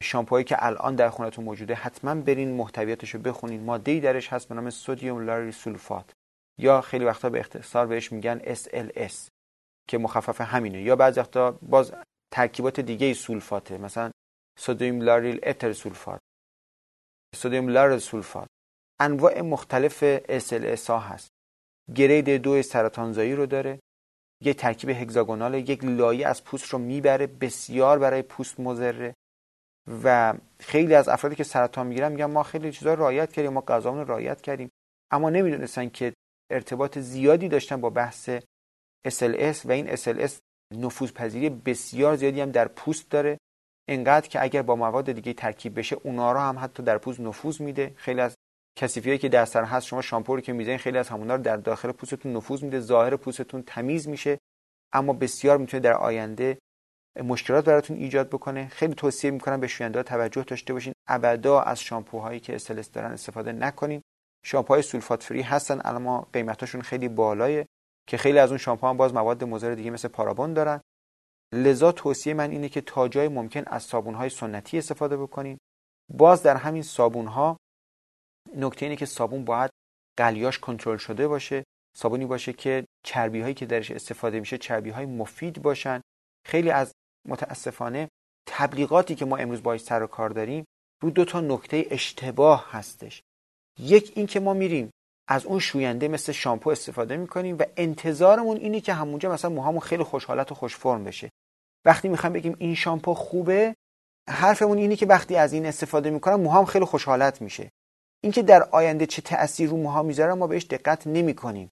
شامپوهایی 0.04 0.46
که 0.46 0.66
الان 0.66 0.96
در 0.96 1.10
خونتون 1.10 1.46
موجوده 1.46 1.74
حتما 1.74 2.16
برین 2.16 2.52
محتویاتش 2.52 3.16
رو 3.16 3.22
بخونین. 3.22 3.64
ماده 3.64 3.92
ای 3.92 4.00
درش 4.00 4.34
هست 4.34 4.48
به 4.48 4.56
نام 4.56 4.70
سدیم 4.70 5.20
لاریل 5.20 5.52
سولفات. 5.52 6.14
یا 6.60 6.82
خیلی 6.82 7.06
وقتا 7.06 7.30
به 7.30 7.40
اختصار 7.40 7.88
بهش 7.88 8.12
میگن 8.12 8.40
SLS 8.40 9.14
که 9.88 9.98
مخفف 9.98 10.42
همینه. 10.42 10.82
یا 10.82 10.96
بعضی 10.96 11.20
وقتا 11.20 11.52
باز 11.52 11.94
ترکیبات 12.34 12.80
دیگه 12.80 13.14
سولفاته. 13.14 13.78
مثلا 13.78 14.12
سدیم 14.60 15.02
لاریل 15.02 15.40
اتر 15.44 15.74
سولفات. 15.74 16.20
سدیم 17.36 17.68
لاریل 17.68 18.00
سولفات. 18.00 18.48
انواع 19.00 19.42
مختلف 19.42 20.18
SLS 20.20 20.90
ها 20.90 21.00
هست. 21.00 21.33
grade 21.96 22.30
دو 22.30 22.62
سرطانزایی 22.62 23.36
رو 23.36 23.46
داره 23.46 23.80
یک 24.42 24.58
ترکیب 24.58 24.90
hexagonal 24.90 25.54
یک 25.54 25.84
لایه 25.84 26.28
از 26.28 26.44
پوست 26.44 26.66
رو 26.66 26.80
می‌بره 26.80 27.28
بسیار 27.28 28.00
برای 28.00 28.22
پوست 28.22 28.60
مضره. 28.60 29.14
و 30.04 30.34
خیلی 30.60 30.96
از 30.96 31.10
افرادی 31.10 31.36
که 31.36 31.44
سرطان 31.44 31.88
می‌گیرن 31.88 32.12
میگن 32.12 32.26
ما 32.26 32.44
خیلی 32.44 32.72
چیزا 32.72 32.94
رعایت 32.94 33.32
کردیم 33.32 33.54
ما 33.54 33.62
غذامون 33.62 34.02
رو 34.02 34.08
رعایت 34.08 34.42
کردیم. 34.42 34.70
اما 35.12 35.30
نمی‌دونستن 35.30 35.90
که 35.90 36.14
ارتباط 36.52 36.98
زیادی 36.98 37.48
داشتن 37.48 37.82
با 37.82 37.90
بحث 37.90 38.30
SLS 39.08 39.66
و 39.66 39.72
این 39.72 39.96
SLS 39.96 40.32
نفوذپذیری 40.74 41.50
بسیار 41.50 42.16
زیادی 42.16 42.42
هم 42.42 42.52
در 42.52 42.68
پوست 42.68 43.10
داره. 43.10 43.38
انقدر 43.90 44.28
که 44.28 44.44
اگر 44.44 44.62
با 44.62 44.76
مواد 44.76 45.12
دیگه 45.12 45.34
ترکیب 45.34 45.80
بشه 45.80 45.98
اونا 46.04 46.32
رو 46.32 46.40
هم 46.40 46.60
حتی 46.60 46.84
در 46.84 46.98
پوست 46.98 47.20
نفوذ 47.20 47.62
میده. 47.62 47.94
خیلی 47.96 48.22
از 48.22 48.36
کثیفی 48.76 49.18
که 49.18 49.30
در 49.30 49.46
سر 49.46 49.64
هست 49.64 49.88
شما 49.88 50.02
شامپو 50.02 50.36
رو 50.36 50.42
که 50.42 50.54
می‌زنین 50.54 50.78
خیلی 50.78 50.98
از 50.98 51.10
همونا 51.10 51.36
رو 51.36 51.42
در 51.42 51.58
داخل 51.58 51.92
پوستتون 51.92 52.34
نفوذ 52.34 52.64
میده 52.64 52.80
ظاهر 52.80 53.16
پوستتون 53.16 53.64
تمیز 53.68 54.08
میشه 54.08 54.40
اما 54.94 55.14
بسیار 55.14 55.58
می‌تونه 55.58 55.82
در 55.82 55.94
آینده 55.94 56.58
مشکلات 57.24 57.66
براتون 57.66 57.98
ایجاد 57.98 58.30
بکنه. 58.30 58.68
خیلی 58.68 58.94
توصیه 58.94 59.32
می‌کنم 59.32 59.60
به 59.60 59.68
شوینده 59.68 60.04
توجه 60.04 60.44
داشته 60.44 60.74
باشین. 60.74 60.94
ابدا 61.08 61.62
از 61.62 61.82
شامپوهایی 61.82 62.40
که 62.40 62.56
استلس 62.56 62.92
دارن 62.92 63.12
استفاده 63.12 63.52
نکنین. 63.52 64.02
شامپوهای 64.46 64.82
سولفات 64.82 65.24
فری 65.24 65.42
هستن 65.42 65.82
اما 65.84 66.28
قیمتاشون 66.34 66.82
خیلی 66.82 67.10
بالایه 67.10 67.66
که 68.08 68.18
خیلی 68.18 68.40
از 68.40 68.50
اون 68.50 68.58
شامپو 68.58 68.88
هم 68.88 68.98
باز 68.98 69.14
مواد 69.14 69.44
مضر 69.44 69.76
دیگه 69.76 69.90
مثل 69.92 70.08
پارابون 70.08 70.54
دارن. 70.54 70.82
لذا 71.54 71.92
توصیه 71.92 72.34
من 72.34 72.52
اینه 72.52 72.70
که 72.70 72.82
تا 72.82 73.08
جای 73.08 73.28
ممکن 73.28 73.64
از 73.68 73.84
صابونهای 73.84 74.30
سنتی 74.30 74.78
استفاده 74.78 75.18
بکنین. 75.18 75.58
باز 76.14 76.44
در 76.44 76.56
همین 76.56 76.84
صابونها 76.84 77.58
نکته 78.56 78.86
اینه 78.86 78.96
که 78.96 79.06
صابون 79.06 79.46
باید 79.46 79.72
قلیاش 80.18 80.60
کنترل 80.60 80.98
شده 80.98 81.28
باشه 81.28 81.64
صابونی 81.98 82.26
باشه 82.26 82.54
که 82.54 82.86
چربی 83.06 83.42
هایی 83.42 83.54
که 83.54 83.66
درش 83.66 83.92
استفاده 83.92 84.40
میشه 84.40 84.58
چربی 84.58 84.90
های 84.90 85.06
مفید 85.06 85.62
باشن. 85.62 86.02
خیلی 86.46 86.72
از 86.72 86.92
متاسفانه 87.28 88.10
تبلیغاتی 88.48 89.16
که 89.16 89.26
ما 89.26 89.38
امروز 89.38 89.64
باید 89.64 89.82
سر 89.82 90.04
و 90.04 90.08
کار 90.08 90.30
داریم 90.30 90.66
رو 91.02 91.10
دو 91.10 91.26
تا 91.26 91.42
نکته 91.42 91.86
اشتباه 91.90 92.68
هستش. 92.72 93.22
یک 93.80 94.12
این 94.16 94.28
که 94.28 94.40
ما 94.40 94.54
میریم 94.54 94.92
از 95.28 95.46
اون 95.46 95.60
شوینده 95.60 96.08
مثل 96.08 96.32
شامپو 96.32 96.70
استفاده 96.70 97.18
می‌کنیم 97.18 97.58
و 97.60 97.64
انتظارمون 97.78 98.58
اینه 98.58 98.82
که 98.82 98.94
همونجا 98.94 99.32
مثلا 99.32 99.52
موهامون 99.52 99.80
خیلی 99.80 100.04
خوشحالت 100.04 100.52
و 100.52 100.56
خوش 100.56 100.76
فرم 100.76 101.04
بشه. 101.04 101.30
وقتی 101.86 102.08
می‌خوایم 102.10 102.34
بگیم 102.34 102.56
این 102.60 102.76
شامپو 102.76 103.14
خوبه 103.14 103.76
حرفمون 104.30 104.78
اینه 104.78 104.96
که 104.96 105.06
وقتی 105.06 105.36
از 105.36 105.54
این 105.54 105.66
استفاده 105.66 106.10
می‌کنم 106.10 106.42
موهام 106.42 106.66
خیلی 106.66 106.86
خوشحالت 106.86 107.42
میشه. 107.42 107.70
اینکه 108.24 108.44
در 108.44 108.64
آینده 108.64 109.06
چه 109.06 109.22
تأثیر 109.22 109.70
رو 109.70 109.78
موها 109.78 110.04
می‌ذاره 110.04 110.34
ما 110.34 110.48
بهش 110.48 110.66
دقت 110.66 111.08
نمی 111.08 111.34
کنیم 111.34 111.70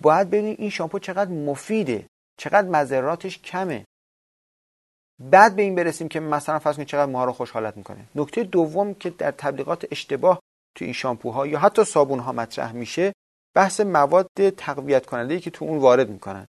باید 0.00 0.28
ببینیم 0.28 0.56
این 0.58 0.70
شامپو 0.70 0.98
چقدر 0.98 1.30
مفیده 1.30 2.06
چقدر 2.38 2.68
مذراتش 2.68 3.38
کمه. 3.38 3.84
بعد 5.20 5.56
به 5.56 5.62
این 5.62 5.74
برسیم 5.74 6.08
که 6.08 6.20
مثلا 6.20 6.58
فرض 6.58 6.76
کنید 6.76 6.88
چقدر 6.88 7.12
موها 7.12 7.24
رو 7.24 7.32
خوشحالت 7.32 7.76
می‌کنه. 7.76 8.04
نکته 8.14 8.44
دوم 8.44 8.94
که 8.94 9.10
در 9.10 9.30
تبلیغات 9.30 9.86
اشتباه 9.90 10.40
تو 10.74 10.84
این 10.84 10.94
شامپوها 10.94 11.46
یا 11.46 11.58
حتی 11.58 11.84
صابونها 11.84 12.32
مطرح 12.32 12.72
میشه 12.72 13.12
بحث 13.54 13.80
مواد 13.80 14.50
تقویت 14.56 15.06
کننده 15.06 15.40
که 15.40 15.50
تو 15.50 15.64
اون 15.64 15.78
وارد 15.78 16.10
می‌کنن. 16.10 16.46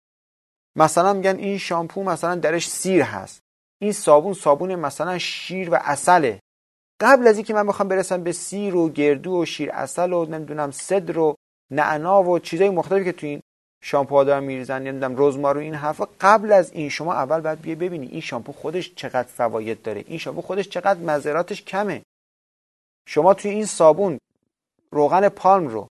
مثلا 0.77 1.13
میگن 1.13 1.37
این 1.37 1.59
شامپو 1.59 2.03
مثلا 2.03 2.35
درش 2.35 2.69
سیر 2.69 3.03
هست. 3.03 3.41
این 3.81 3.93
صابون 3.93 4.35
صابون 4.35 4.75
مثلا 4.75 5.19
شیر 5.19 5.71
و 5.71 5.79
اصله 5.81 6.41
قبل 7.01 7.27
از 7.27 7.37
اینکه 7.37 7.55
من 7.55 7.67
بخوام 7.67 7.89
برسم 7.89 8.23
به 8.23 8.33
سیر 8.33 8.77
و 8.77 8.89
گردو 8.89 9.43
و 9.43 9.45
شیر 9.45 9.71
اصل 9.71 10.13
و 10.13 10.25
نمی‌دونم 10.25 10.71
صدر 10.71 11.19
و 11.19 11.35
نعنا 11.71 12.23
و 12.23 12.39
چیزای 12.39 12.71
مختلفی 12.71 13.05
که 13.05 13.13
تو 13.13 13.27
این 13.27 13.41
شامپو 13.83 14.25
دارن 14.25 14.45
میریزن 14.45 14.83
نمی‌دونم 14.83 15.15
رزمار 15.19 15.57
و 15.57 15.61
این 15.61 15.75
حرفا 15.75 16.09
قبل 16.21 16.53
از 16.53 16.73
این 16.73 16.89
شما 16.89 17.15
اول 17.15 17.41
باید 17.41 17.61
بیا 17.61 17.75
ببینی 17.75 18.07
این 18.07 18.21
شامپو 18.21 18.53
خودش 18.53 18.95
چقدر 18.95 19.29
فواید 19.29 19.83
داره. 19.83 20.05
این 20.07 20.19
شامپو 20.19 20.41
خودش 20.41 20.69
چقدر 20.69 21.01
مزراتش 21.01 21.63
کمه. 21.63 22.03
شما 23.09 23.35
توی 23.35 23.51
این 23.51 23.67
صابون 23.67 24.19
روغن 24.93 25.29
پالم 25.29 25.69
رو 25.69 25.89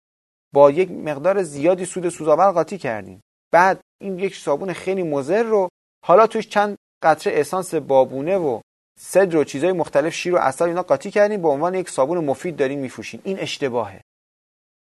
با 0.53 0.71
یک 0.71 0.91
مقدار 0.91 1.43
زیادی 1.43 1.85
سود 1.85 2.09
سوزاور 2.09 2.51
قاطی 2.51 2.77
کردین. 2.77 3.21
بعد 3.51 3.79
این 4.01 4.19
یک 4.19 4.35
صابون 4.35 4.73
خیلی 4.73 5.03
مضر 5.03 5.43
رو 5.43 5.69
حالا 6.05 6.27
توش 6.27 6.47
چند 6.47 6.75
قطره 7.03 7.39
اسانس 7.39 7.75
بابونه 7.75 8.37
و 8.37 8.61
صدر 9.01 9.37
و 9.37 9.43
چیزهای 9.43 9.73
مختلف 9.73 10.13
شیر 10.13 10.35
و 10.35 10.37
عسل 10.37 10.65
اینا 10.65 10.83
قاطی 10.83 11.11
کردیم 11.11 11.41
به 11.41 11.47
عنوان 11.47 11.75
یک 11.75 11.89
صابون 11.89 12.25
مفید 12.25 12.55
داریم 12.55 12.79
میفروشیم. 12.79 13.21
این 13.23 13.39
اشتباهه. 13.39 14.01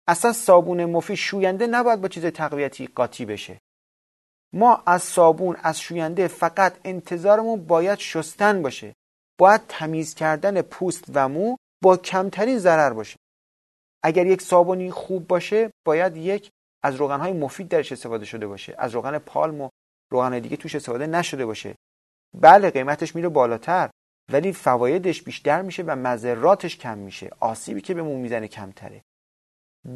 اصلا 0.08 0.34
صابون 0.34 0.86
مفید 0.86 1.16
شوینده 1.16 1.68
نباید 1.68 2.02
با 2.02 2.08
چیز 2.08 2.26
تقویتی 2.26 2.88
قاطی 2.88 3.26
بشه. 3.26 3.60
ما 4.54 4.84
از 4.86 5.04
صابون 5.04 5.56
از 5.64 5.80
شوینده 5.80 6.28
فقط 6.28 6.76
انتظارمون 6.84 7.66
باید 7.66 8.00
شستن 8.00 8.62
باشه. 8.62 8.94
باید 9.40 9.62
تمیز 9.68 10.16
کردن 10.16 10.62
پوست 10.62 11.04
و 11.14 11.30
مو 11.30 11.56
با 11.84 11.98
کمترین 11.98 12.60
ضرر 12.60 12.94
باشه. 12.94 13.18
اگر 14.04 14.26
یک 14.26 14.42
صابونی 14.42 14.92
خوب 14.92 15.28
باشه 15.28 15.72
باید 15.86 16.18
یک 16.18 16.50
از 16.84 16.96
روغنهای 16.96 17.34
مفید 17.34 17.68
درش 17.68 17.92
استفاده 17.92 18.26
شده 18.26 18.48
باشه. 18.48 18.76
از 18.78 18.96
روغن 18.96 19.18
پالم 19.18 19.62
و 19.62 19.70
روغن 20.12 20.40
دیگه 20.40 20.58
توش 20.58 20.76
استفاده 20.76 21.08
نشده 21.08 21.46
باشه. 21.46 21.76
بله 22.34 22.70
قیمتش 22.70 23.16
میره 23.16 23.30
بالاتر. 23.30 23.90
ولی 24.32 24.54
فوایدش 24.54 25.24
بیشتر 25.24 25.62
میشه 25.62 25.84
و 25.84 25.96
مذراتش 25.96 26.78
کم 26.78 26.98
میشه. 26.98 27.30
آسیبی 27.40 27.82
که 27.82 27.94
به 27.94 28.02
مو 28.02 28.18
می‌زنه 28.18 28.48
کمتره. 28.48 29.02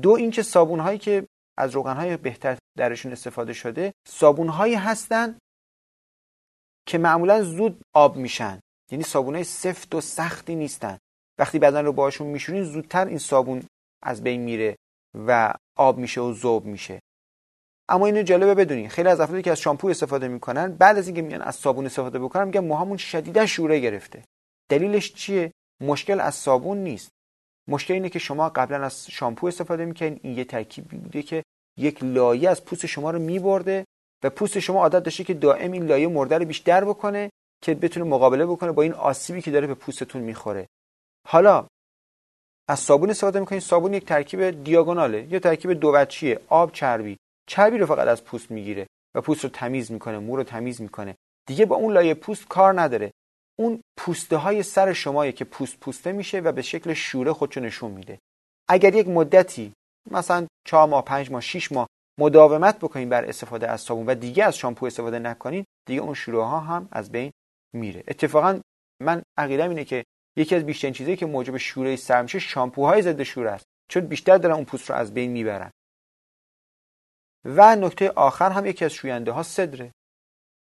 دو 0.02 0.12
اینکه 0.12 0.44
صابون 0.44 0.80
هایی 0.80 0.98
که 0.98 1.28
از 1.58 1.72
روغن 1.72 1.96
های 1.96 2.18
بهتر 2.18 2.58
درشون 2.78 3.12
استفاده 3.12 3.54
شده 3.54 3.94
صابون 4.08 4.48
هایی 4.48 4.76
هستن 4.76 5.38
که 6.88 6.98
معمولا 6.98 7.44
زود 7.44 7.82
آب 7.94 8.18
میشن. 8.18 8.60
یعنی 8.92 9.04
صابون 9.04 9.36
های 9.36 9.44
سفت 9.44 9.96
و 9.96 10.02
سختی 10.02 10.56
نیستن. 10.56 10.98
وقتی 11.40 11.60
بدن 11.60 11.86
رو 11.86 11.94
باشون 11.94 12.28
میشورین 12.28 12.64
زودتر 12.64 13.06
این 13.06 13.18
صابون 13.18 13.64
از 14.04 14.24
بین 14.24 14.42
میره 14.42 14.76
و 15.28 15.54
آب 15.78 15.98
میشه 15.98 16.22
و 16.22 16.34
ذوب 16.34 16.66
میشه. 16.66 17.00
اما 17.90 18.06
اینو 18.06 18.22
جالبه 18.22 18.56
بدونین. 18.56 18.90
خیلی 18.90 19.10
از 19.10 19.20
افرادی 19.20 19.42
که 19.42 19.52
از 19.52 19.60
شامپو 19.60 19.88
استفاده 19.88 20.28
می‌کنن 20.28 20.74
بعد 20.74 20.98
از 20.98 21.08
اینکه 21.08 21.22
میان 21.22 21.42
از 21.42 21.56
صابون 21.56 21.86
استفاده 21.86 22.20
بکنن 22.20 22.44
میگن 22.44 22.60
موهامون 22.60 22.98
شدیدا 22.98 23.46
شوره 23.46 23.80
گرفته. 23.80 24.24
دلیلش 24.70 25.14
چیه؟ 25.14 25.52
مشکل 25.82 26.20
از 26.20 26.36
صابون 26.36 26.78
نیست. 26.78 27.10
مشکل 27.68 27.94
اینه 27.94 28.10
که 28.10 28.20
شما 28.20 28.50
قبلا 28.50 28.86
از 28.86 29.12
شامپو 29.12 29.48
استفاده 29.48 29.86
می‌کنین 29.86 30.20
این 30.24 30.38
یه 30.38 30.44
ترکیبی 30.44 30.98
بوده 30.98 31.24
که 31.24 31.44
یک 31.78 32.04
لایه 32.04 32.50
از 32.50 32.66
پوست 32.66 32.86
شما 32.86 33.12
رو 33.12 33.20
میبرده 33.20 33.86
و 34.24 34.30
پوست 34.30 34.60
شما 34.60 34.82
عادت 34.82 35.04
داشته 35.04 35.24
که 35.24 35.34
دائم 35.34 35.72
این 35.72 35.86
لایه 35.86 36.08
مرده 36.08 36.38
رو 36.38 36.46
بیشتر 36.46 36.86
بکنه 36.86 37.30
که 37.62 37.76
بتونه 37.76 38.06
مقابله 38.06 38.46
بکنه 38.46 38.72
با 38.72 38.82
این 38.82 38.94
آسیبی 38.94 39.42
که 39.42 39.52
داره 39.52 39.68
به 39.68 39.74
پوستتون 39.74 40.22
می‌خوره. 40.22 40.68
حالا 41.28 41.68
از 42.68 42.80
صابون 42.80 43.10
استفاده 43.10 43.40
می‌کنین. 43.40 43.62
صابون 43.62 43.94
یک 43.94 44.06
ترکیب 44.06 44.64
دیاگوناله. 44.64 45.28
یا 45.30 45.40
ترکیب 45.40 45.74
دو 45.74 46.06
آب 46.48 46.72
چربی. 46.72 47.18
چربی 47.50 47.78
رو 47.78 47.86
فقط 47.86 48.08
از 48.08 48.24
پوست 48.24 48.52
می‌گیره 48.52 48.88
و 49.16 49.22
پوست 49.22 49.44
رو 49.44 49.50
تمیز 49.50 49.92
می‌کنه 49.92 50.20
مو 50.20 50.36
رو 50.36 50.44
تمیز 50.44 50.82
می‌کنه. 50.82 51.16
دیگه 51.48 51.66
با 51.66 51.76
اون 51.76 51.94
لایه 51.94 52.14
پوست 52.14 52.48
کار 52.48 52.82
نداره. 52.82 53.12
اون 53.60 53.82
پوسته 53.98 54.38
های 54.38 54.64
سر 54.64 54.94
شمایه 54.94 55.32
که 55.32 55.46
پوست 55.46 55.80
پوسته 55.80 56.12
میشه 56.12 56.40
و 56.40 56.52
به 56.52 56.62
شکل 56.62 56.94
شوره 56.94 57.34
خودشو 57.34 57.60
نشون 57.60 57.92
میده. 57.92 58.20
اگر 58.70 58.96
یک 58.96 59.08
مدتی 59.08 59.74
مثلا 60.12 60.48
4 60.68 60.88
ماه 60.88 61.06
5 61.06 61.32
ماه 61.32 61.42
6 61.42 61.72
ماه 61.72 61.88
مداومت 62.20 62.78
بکنین 62.78 63.10
بر 63.10 63.26
استفاده 63.26 63.68
از 63.68 63.82
صابون 63.82 64.06
و 64.06 64.16
دیگه 64.16 64.46
از 64.46 64.58
شامپو 64.58 64.86
استفاده 64.86 65.20
نکنین 65.20 65.66
دیگه 65.88 66.02
اون 66.02 66.14
شوره 66.14 66.44
ها 66.44 66.60
هم 66.60 66.88
از 66.92 67.12
بین 67.12 67.32
میره. 67.76 68.04
اتفاقا 68.08 68.60
من 69.02 69.22
عقیدم 69.38 69.70
اینه 69.70 69.84
که 69.84 70.04
یکی 70.38 70.56
از 70.56 70.66
بیشترین 70.66 70.94
چیزایی 70.94 71.18
که 71.18 71.26
موجب 71.26 71.58
شوره 71.58 71.96
سر 71.96 72.22
میشه 72.22 72.40
شامپوهای 72.40 73.02
ضد 73.02 73.24
شوره 73.24 73.52
است. 73.52 73.66
چون 73.92 74.06
بیشتر 74.06 74.38
دارن 74.38 74.56
اون 74.56 74.66
پوست 74.66 74.90
رو 74.90 74.96
از 74.96 75.14
بین 75.14 75.32
می‌برن. 75.32 75.72
و 77.46 77.76
نکته 77.76 78.10
آخر 78.10 78.52
هم 78.52 78.66
یکی 78.66 78.86
از 78.86 78.94
شوینده 78.94 79.32
ها 79.32 79.44
صدره. 79.44 79.92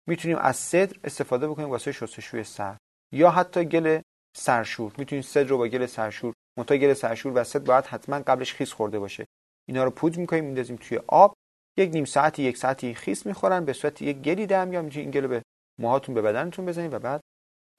می‌تونیم 0.07 0.37
از 0.37 0.55
صدر 0.55 0.99
استفاده 1.03 1.47
بکنیم 1.47 1.69
واسه 1.69 1.91
شستشوی 1.91 2.43
سر. 2.43 2.77
یا 3.13 3.31
حتی 3.31 3.65
گل 3.65 4.01
سرشور. 4.37 4.93
می‌تونیم 4.97 5.21
صدر 5.21 5.43
رو 5.43 5.57
با 5.57 5.67
گل 5.67 5.85
سرشور 5.85 6.33
منتها 6.57 6.77
گل 6.77 6.93
سرشور 6.93 7.31
و 7.35 7.43
صدر 7.43 7.63
باید 7.63 7.85
حتما 7.85 8.19
قبلش 8.19 8.53
خیس 8.53 8.73
خورده 8.73 8.99
باشه. 8.99 9.25
اینا 9.67 9.83
رو 9.83 9.91
پودر 9.91 10.19
می‌کنیم 10.19 10.45
میندازیم 10.45 10.75
توی 10.75 10.99
آب. 11.07 11.33
یک 11.77 11.89
نیم 11.93 12.05
ساعتی 12.05 12.43
یک 12.43 12.57
ساعتی 12.57 12.93
خیس 12.93 13.25
می‌خورن. 13.25 13.65
به 13.65 13.73
صورت 13.73 14.01
یک 14.01 14.17
گلی 14.17 14.45
دم 14.45 14.73
یا 14.73 14.81
می‌تونید 14.81 15.05
این 15.05 15.11
گل 15.11 15.27
به 15.27 15.43
موهاتون 15.79 16.15
به 16.15 16.21
بدنتون 16.21 16.65
بزنید 16.65 16.93
و 16.93 16.99
بعد 16.99 17.21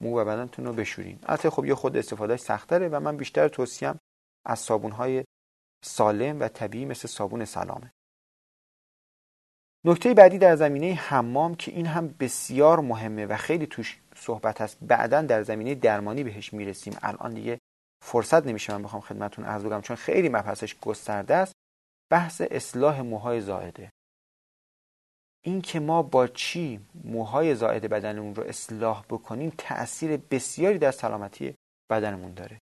مو 0.03 0.19
و 0.19 0.25
بدنتون 0.25 0.65
رو 0.65 0.73
بشورین. 0.73 1.19
البته 1.23 1.49
خب 1.49 1.65
یه 1.65 1.75
خود 1.75 1.97
استفادهش 1.97 2.39
سختره 2.39 2.89
و 2.89 2.99
من 2.99 3.17
بیشتر 3.17 3.47
توصیم 3.47 3.99
از 4.45 4.59
صابونهای 4.59 5.23
سالم 5.85 6.39
و 6.39 6.47
طبیعی 6.47 6.85
مثل 6.85 7.07
صابون 7.07 7.45
سلامه. 7.45 7.91
نکته 9.87 10.13
بعدی 10.13 10.37
در 10.37 10.55
زمینه 10.55 10.93
حمام 10.93 11.55
که 11.55 11.71
این 11.71 11.85
هم 11.85 12.15
بسیار 12.19 12.79
مهمه 12.79 13.25
و 13.25 13.37
خیلی 13.37 13.67
توش 13.67 13.99
صحبت 14.15 14.61
هست 14.61 14.77
بعدا 14.81 15.21
در 15.21 15.43
زمینه 15.43 15.75
درمانی 15.75 16.23
بهش 16.23 16.53
می‌رسیم. 16.53 16.97
الان 17.01 17.33
دیگه 17.33 17.59
فرصت 18.05 18.47
نمیشه 18.47 18.73
من 18.73 18.83
بخوام 18.83 19.01
خدمتون 19.01 19.45
عرض 19.45 19.63
بگم 19.63 19.81
چون 19.81 19.95
خیلی 19.95 20.29
مبحثش 20.29 20.79
گسترده 20.79 21.35
است. 21.35 21.53
بحث 22.11 22.41
اصلاح 22.51 23.01
موهای 23.01 23.41
زائده. 23.41 23.89
این 25.45 25.61
که 25.61 25.79
ما 25.79 26.03
با 26.03 26.27
چی 26.27 26.79
موهای 27.03 27.55
زائد 27.55 27.85
بدنمون 27.85 28.35
رو 28.35 28.43
اصلاح 28.43 29.03
بکنیم 29.09 29.53
تأثیر 29.57 30.17
بسیاری 30.17 30.77
در 30.77 30.91
سلامتی 30.91 31.55
بدنمون 31.89 32.33
داره. 32.33 32.59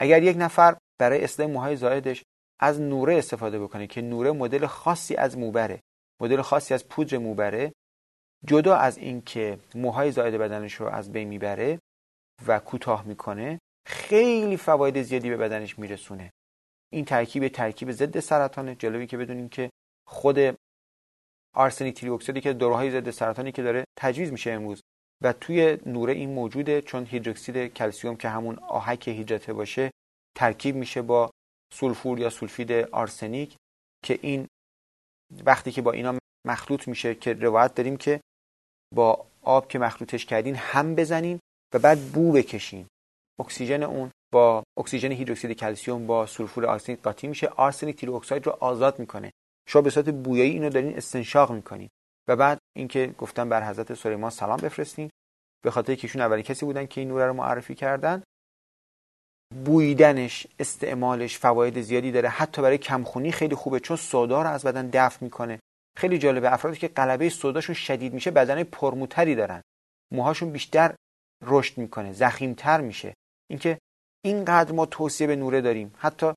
اگر 0.00 0.22
یک 0.22 0.36
نفر 0.36 0.76
برای 1.00 1.24
اصلاح 1.24 1.48
موهای 1.48 1.76
زائدش 1.76 2.22
از 2.60 2.80
نوره 2.80 3.18
استفاده 3.18 3.58
بکنه 3.58 3.86
که 3.86 4.02
نوره 4.02 4.32
مدل 4.32 4.66
خاصی 4.66 5.16
از 5.16 5.38
موبره 5.38 5.80
مدل 6.20 6.42
خاصی 6.42 6.74
از 6.74 6.88
پودر 6.88 7.18
موبره 7.18 7.72
جدا 8.46 8.76
از 8.76 8.98
اینکه 8.98 9.58
موهای 9.74 10.12
زائد 10.12 10.34
بدنش 10.34 10.74
رو 10.74 10.86
از 10.86 11.12
بین 11.12 11.28
می‌بره 11.28 11.78
و 12.46 12.58
کوتاه 12.58 13.06
می‌کنه 13.06 13.58
خیلی 13.86 14.56
فواید 14.56 15.02
زیادی 15.02 15.30
به 15.30 15.36
بدنش 15.36 15.78
میرسونه. 15.78 16.30
این 16.92 17.04
ترکیب 17.04 17.48
ترکیب 17.48 17.92
ضد 17.92 18.20
سرطانه. 18.20 18.74
جالبی 18.74 19.06
که 19.06 19.16
بدونیم 19.16 19.48
که 19.48 19.70
خود 20.06 20.38
آرسنیک 21.54 22.00
تری 22.00 22.40
که 22.40 22.52
داروهای 22.52 22.90
ضد 22.90 23.10
سرطانی 23.10 23.52
که 23.52 23.62
داره 23.62 23.84
تجویز 23.98 24.32
میشه 24.32 24.50
امروز 24.50 24.80
و 25.22 25.32
توی 25.32 25.78
نوره 25.86 26.12
این 26.12 26.30
موجوده 26.30 26.80
چون 26.80 27.06
هیدروکسید 27.06 27.66
کلسیوم 27.66 28.16
که 28.16 28.28
همون 28.28 28.58
آهک 28.58 29.08
هیدراته 29.08 29.52
باشه 29.52 29.90
ترکیب 30.36 30.76
میشه 30.76 31.02
با 31.02 31.30
سولفور 31.72 32.18
یا 32.18 32.30
سولفید 32.30 32.72
آرسنیک 32.72 33.56
که 34.04 34.18
این 34.22 34.46
وقتی 35.46 35.72
که 35.72 35.82
با 35.82 35.92
اینا 35.92 36.18
مخلوط 36.46 36.88
میشه 36.88 37.14
که 37.14 37.32
روایت 37.32 37.74
داریم 37.74 37.96
که 37.96 38.20
با 38.94 39.26
آب 39.42 39.68
که 39.68 39.78
مخلوطش 39.78 40.26
کردین 40.26 40.54
هم 40.54 40.94
بزنین 40.94 41.38
و 41.74 41.78
بعد 41.78 42.12
بو 42.12 42.32
بکشین. 42.32 42.86
اکسیژن 43.40 43.82
اون 43.82 44.10
با 44.32 44.62
اکسیژن 44.78 45.12
هیدروکسید 45.12 45.52
کلسیوم 45.52 46.06
با 46.06 46.26
سولفور 46.26 46.66
آرسنیک 46.66 47.02
قاطی 47.02 47.26
میشه. 47.26 47.46
آرسنیک 47.46 48.00
trioxide 48.00 48.46
رو 48.46 48.56
آزاد 48.60 48.98
می‌کنه. 48.98 49.30
شما 49.68 49.82
به 49.82 49.90
صورت 49.90 50.08
بویایی 50.08 50.50
اینو 50.50 50.70
دارین 50.70 50.96
استنشاق 50.96 51.52
می‌کنین. 51.52 51.88
و 52.28 52.36
بعد 52.36 52.58
اینکه 52.76 53.14
گفتم 53.18 53.48
بر 53.48 53.68
حضرت 53.68 53.94
سلیمان 53.94 54.30
سلام 54.30 54.56
بفرستین. 54.56 55.10
به 55.64 55.70
خاطر 55.70 55.94
که 55.94 56.04
ایشون 56.04 56.22
اولین 56.22 56.44
کسی 56.44 56.66
بودن 56.66 56.86
که 56.86 57.00
این 57.00 57.08
نوره 57.08 57.26
رو 57.26 57.32
معرفی 57.32 57.74
کردن. 57.74 58.22
بویدنش 59.64 60.46
استعمالش 60.58 61.38
فواید 61.38 61.80
زیادی 61.80 62.12
داره. 62.12 62.28
حتی 62.28 62.62
برای 62.62 62.78
کمخونی 62.78 63.32
خیلی 63.32 63.54
خوبه 63.54 63.80
چون 63.80 63.96
سودا 63.96 64.42
رو 64.42 64.48
از 64.48 64.64
بدن 64.64 64.90
دفع 64.92 65.24
می‌کنه. 65.24 65.58
خیلی 65.96 66.18
جالبه 66.18 66.52
افرادی 66.52 66.76
که 66.76 66.88
قلبه 66.88 67.28
سوداشون 67.28 67.74
شدید 67.74 68.14
میشه 68.14 68.30
بدن 68.30 68.62
پرموتری 68.62 69.34
دارن. 69.34 69.62
موهاشون 70.12 70.50
بیشتر 70.50 70.94
رشد 71.42 71.78
می‌کنه 71.78 72.12
زخیمتر 72.12 72.80
میشه. 72.80 73.14
اینکه 73.50 73.78
اینقدر 74.24 74.72
ما 74.72 74.86
توصیه 74.86 75.26
به 75.26 75.36
نوره 75.36 75.60
داریم. 75.60 75.94
حتی 75.98 76.32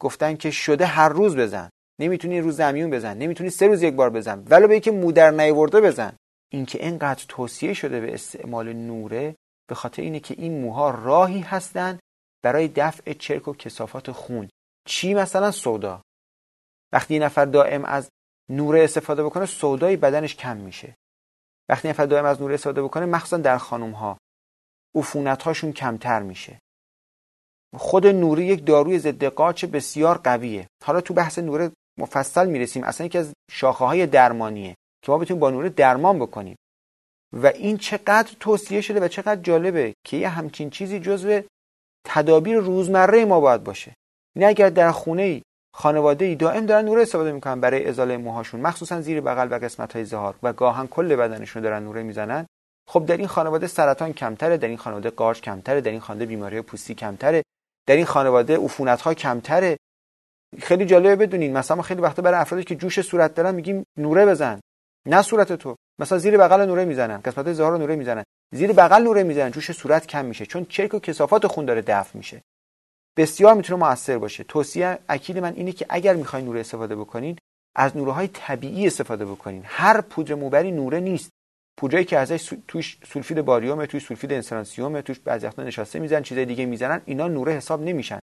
گفتن 0.00 0.36
که 0.36 0.50
شده 0.50 0.86
هر 0.86 1.08
روز 1.08 1.36
بزن. 1.36 1.70
نمی‌تونی 2.00 2.40
روز 2.40 2.56
زمیون 2.56 2.90
بزن. 2.90 3.16
نمی‌تونی 3.16 3.50
سه 3.50 3.66
روز 3.66 3.82
یک 3.82 3.94
بار 3.94 4.10
بزن. 4.10 4.44
ولو 4.50 4.68
به 4.68 4.74
اینکه 4.74 4.90
مودر 4.90 5.30
نیورده 5.30 5.80
بزن. 5.80 6.16
اینکه 6.52 6.84
اینقدر 6.84 7.24
توصیه 7.28 7.74
شده 7.74 8.00
به 8.00 8.14
استعمال 8.14 8.72
نوره 8.72 9.36
به 9.68 9.74
خاطر 9.74 10.02
اینه 10.02 10.20
که 10.20 10.34
این 10.38 10.60
موها 10.60 10.90
راهی 10.90 11.40
هستند 11.40 12.00
برای 12.42 12.68
دفع 12.68 13.12
چرک 13.12 13.48
و 13.48 13.54
کسافات 13.54 14.10
خون. 14.10 14.48
چی 14.88 15.14
مثلا 15.14 15.50
سودا؟ 15.50 16.02
وقتی 16.92 17.14
یه 17.14 17.20
نفر 17.20 17.44
دائم 17.44 17.84
از 17.84 18.10
نوره 18.50 18.84
استفاده 18.84 19.24
بکنه 19.24 19.46
سودای 19.46 19.96
بدنش 19.96 20.36
کم 20.36 20.56
میشه. 20.56 20.94
وقتی 21.68 21.88
نفر 21.88 22.06
دائم 22.06 22.24
از 22.24 22.40
نوره 22.40 22.54
استفاده 22.54 22.82
بکنه 22.82 23.06
مخصوصا 23.06 23.36
در 23.36 23.58
خانم 23.58 23.90
ها 23.90 24.18
عفونت 24.94 25.42
هاشون 25.42 25.72
کمتر 25.72 26.22
میشه. 26.22 26.58
خود 27.76 28.06
نوره 28.06 28.44
یک 28.44 28.66
داروی 28.66 28.98
ضد 28.98 29.24
قاچ 29.24 29.64
بسیار 29.64 30.18
قویه. 30.18 30.66
حالا 30.84 31.00
تو 31.00 31.14
بحث 31.14 31.38
نوره 31.38 31.72
مفصل 31.98 32.48
می‌رسیم. 32.48 32.84
اصلا 32.84 33.06
یکی 33.06 33.18
از 33.18 33.32
شاخه 33.50 33.84
های 33.84 34.06
درمانیه 34.06 34.74
که 35.02 35.12
ما 35.12 35.18
بتونیم 35.18 35.40
با 35.40 35.50
نوره 35.50 35.68
درمان 35.68 36.18
بکنیم. 36.18 36.56
و 37.32 37.46
این 37.46 37.76
چقدر 37.76 38.36
توصیه 38.40 38.80
شده 38.80 39.00
و 39.00 39.08
چقدر 39.08 39.40
جالبه 39.40 39.94
که 40.06 40.16
یه 40.16 40.28
همچین 40.28 40.70
چیزی 40.70 41.00
جزو 41.00 41.42
تدابیر 42.04 42.58
روزمره 42.58 43.24
ما 43.24 43.40
باید 43.40 43.64
باشه. 43.64 43.94
نه 44.36 44.46
اگر 44.46 44.68
در 44.68 44.90
خونه 44.90 45.22
ای 45.22 45.42
خانواده 45.74 46.24
ای 46.24 46.34
دائم 46.34 46.66
دارن 46.66 46.84
نوره 46.84 47.02
استفاده 47.02 47.32
می‌کنن 47.32 47.60
برای 47.60 47.88
ازاله 47.88 48.16
موهاشون 48.16 48.60
مخصوصا 48.60 49.00
زیر 49.00 49.20
بغل 49.20 49.48
و 49.50 49.58
قسمت 49.58 49.92
های 49.92 50.04
زهار 50.04 50.34
و 50.42 50.52
گاهن 50.52 50.86
کل 50.86 51.16
بدنشون 51.16 51.62
دارن 51.62 51.82
نوره 51.82 52.02
می‌زنن 52.02 52.46
خب 52.88 53.06
در 53.06 53.16
این 53.16 53.26
خانواده 53.26 53.66
سرطان 53.66 54.12
کمتره 54.12 54.56
در 54.56 54.68
این 54.68 54.76
خانواده 54.76 55.10
قارچ 55.10 55.40
کمتره 55.40 55.80
در 55.80 55.90
این 55.90 56.00
خانواده 56.00 56.26
بیماری 56.26 56.62
پوستی 56.62 56.94
کمتره 56.94 57.42
در 57.86 57.96
این 57.96 58.04
خانواده 58.04 58.56
عفونت 58.56 59.00
ها 59.00 59.14
کمتره. 59.14 59.76
خیلی 60.58 60.86
جالبه 60.86 61.16
بدونین 61.16 61.52
مثلا 61.52 61.76
ما 61.76 61.82
خیلی 61.82 62.00
وقتا 62.00 62.22
برای 62.22 62.40
افرادی 62.40 62.64
که 62.64 62.74
جوش 62.74 63.00
صورت 63.00 63.34
دارن 63.34 63.54
میگیم 63.54 63.84
نوره 63.96 64.26
بزن. 64.26 64.60
نه 65.06 65.22
صورت 65.22 65.52
تو. 65.52 65.76
مثلا 65.98 66.18
زیر 66.18 66.38
بغل 66.38 66.66
نوره 66.66 66.84
می‌زنن 66.84 67.20
قسمت 67.24 67.52
زهار 67.52 67.78
نوره 67.78 67.96
می‌زنن. 67.96 68.24
زیر 68.54 68.72
بغل 68.72 69.02
نوره 69.02 69.22
می‌زنن 69.22 69.50
جوش 69.50 69.72
صورت 69.72 70.06
کم 70.06 70.24
میشه. 70.24 70.46
چون 70.46 70.64
چرک 70.64 70.94
و 70.94 70.98
کثافات 70.98 71.46
خون 71.46 71.64
داره 71.64 71.82
دفع 71.82 72.18
میشه. 72.18 72.42
بسیار 73.16 73.54
می‌تونه 73.54 73.80
موثر 73.80 74.18
باشه. 74.18 74.44
توصیه 74.44 74.98
اکید 75.08 75.38
من 75.38 75.54
اینه 75.54 75.72
که 75.72 75.86
اگر 75.88 76.14
می‌خواین 76.14 76.44
نوره 76.44 76.60
استفاده 76.60 76.96
بکنین 76.96 77.38
از 77.76 77.96
نوره 77.96 78.12
های 78.12 78.28
طبیعی 78.28 78.86
استفاده 78.86 79.24
بکنین. 79.24 79.62
هر 79.66 80.00
پودر 80.00 80.34
موبری 80.34 80.70
نوره 80.72 81.00
نیست. 81.00 81.30
پودری 81.78 82.04
که 82.04 82.18
ازش 82.18 82.52
توش 82.68 82.98
سولفید 83.12 83.40
باریوم 83.40 83.86
توش 83.86 84.04
سولفید 84.04 84.32
انسرانسیوم 84.32 85.00
توش 85.00 85.18
بعضی 85.18 85.46
وقتا 85.46 85.62
نشاسته 85.62 85.98
می‌زنن 85.98 86.22
چیزای 86.22 86.44
دیگه 86.44 86.66
می‌زنن 86.66 87.02
اینا 87.04 87.28
نوره 87.28 87.52
حساب 87.52 87.82
نمیشن. 87.82 88.18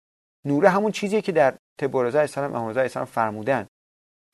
نوره 0.44 0.68
همون 0.68 0.92
چیزیه 0.92 1.22
که 1.22 1.32
در 1.32 1.54
تبارزه 1.80 2.18
اسلام 2.18 2.54
امام 2.54 2.68
اسلام 2.68 3.04
فرمودن 3.04 3.66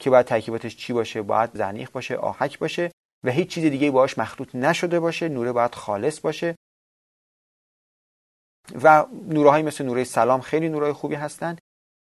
که 0.00 0.10
باید 0.10 0.26
ترکیباتش 0.26 0.76
چی 0.76 0.92
باشه؟ 0.92 1.22
باید 1.22 1.50
زنیخ 1.54 1.90
باشه 1.90 2.16
آهک 2.16 2.58
باشه. 2.58 2.90
و 3.24 3.30
هیچ 3.30 3.48
چیز 3.50 3.64
دیگه 3.64 3.90
باهاش 3.90 4.18
مخلوط 4.18 4.54
نشده 4.54 5.00
باشه 5.00 5.28
نوره 5.28 5.52
باید 5.52 5.74
خالص 5.74 6.20
باشه. 6.20 6.56
و 8.82 9.06
نورهای 9.12 9.62
مثل 9.62 9.84
نوره 9.84 10.04
سلام 10.04 10.40
خیلی 10.40 10.68
نورهای 10.68 10.92
خوبی 10.92 11.14
هستن. 11.14 11.56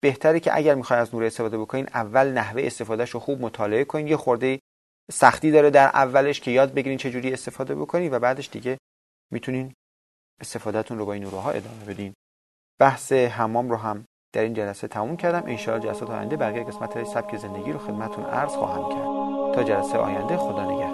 بهتره 0.02 0.40
که 0.40 0.56
اگر 0.56 0.74
می‌خواین 0.74 1.02
از 1.02 1.14
نوره 1.14 1.26
استفاده 1.26 1.58
بکنین 1.58 1.88
اول 1.94 2.26
نحوه 2.32 2.62
استفادهش 2.64 3.10
رو 3.10 3.20
خوب 3.20 3.40
مطالعه 3.40 3.84
کنین. 3.84 4.08
یه 4.08 4.16
خورده 4.16 4.60
سختی 5.12 5.50
داره 5.50 5.70
در 5.70 5.86
اولش 5.86 6.40
که 6.40 6.50
یاد 6.50 6.74
بگیرین 6.74 6.98
جوری 6.98 7.32
استفاده 7.32 7.74
بکنین 7.74 8.14
و 8.14 8.18
بعدش 8.18 8.48
دیگه 8.48 8.78
می‌تونین 9.32 9.74
استفادهتون 10.40 10.98
رو 10.98 11.06
با 11.06 11.12
این 11.12 11.22
نورها 11.22 11.50
ادامه 11.50 11.84
بدین. 11.84 12.14
بحث 12.80 13.12
حمام 13.12 13.70
رو 13.70 13.76
هم 13.76 14.04
در 14.34 14.42
این 14.42 14.54
جلسه 14.54 14.88
تموم 14.88 15.16
کردم. 15.16 15.42
ان 15.46 15.56
جلسات 15.56 16.10
آینده 16.10 16.36
بقیه 16.36 16.64
قسمت 16.64 17.04
سبک 17.04 17.36
زندگی 17.36 17.72
رو 17.72 17.78
خدمتتون 17.78 18.24
عرض 18.24 18.52
خواهم 18.52 18.88
کرد. 18.88 19.54
تا 19.54 19.62
جلسه 19.62 19.98
آینده 19.98 20.36
خدا 20.36 20.64
نگهدار. 20.64 20.87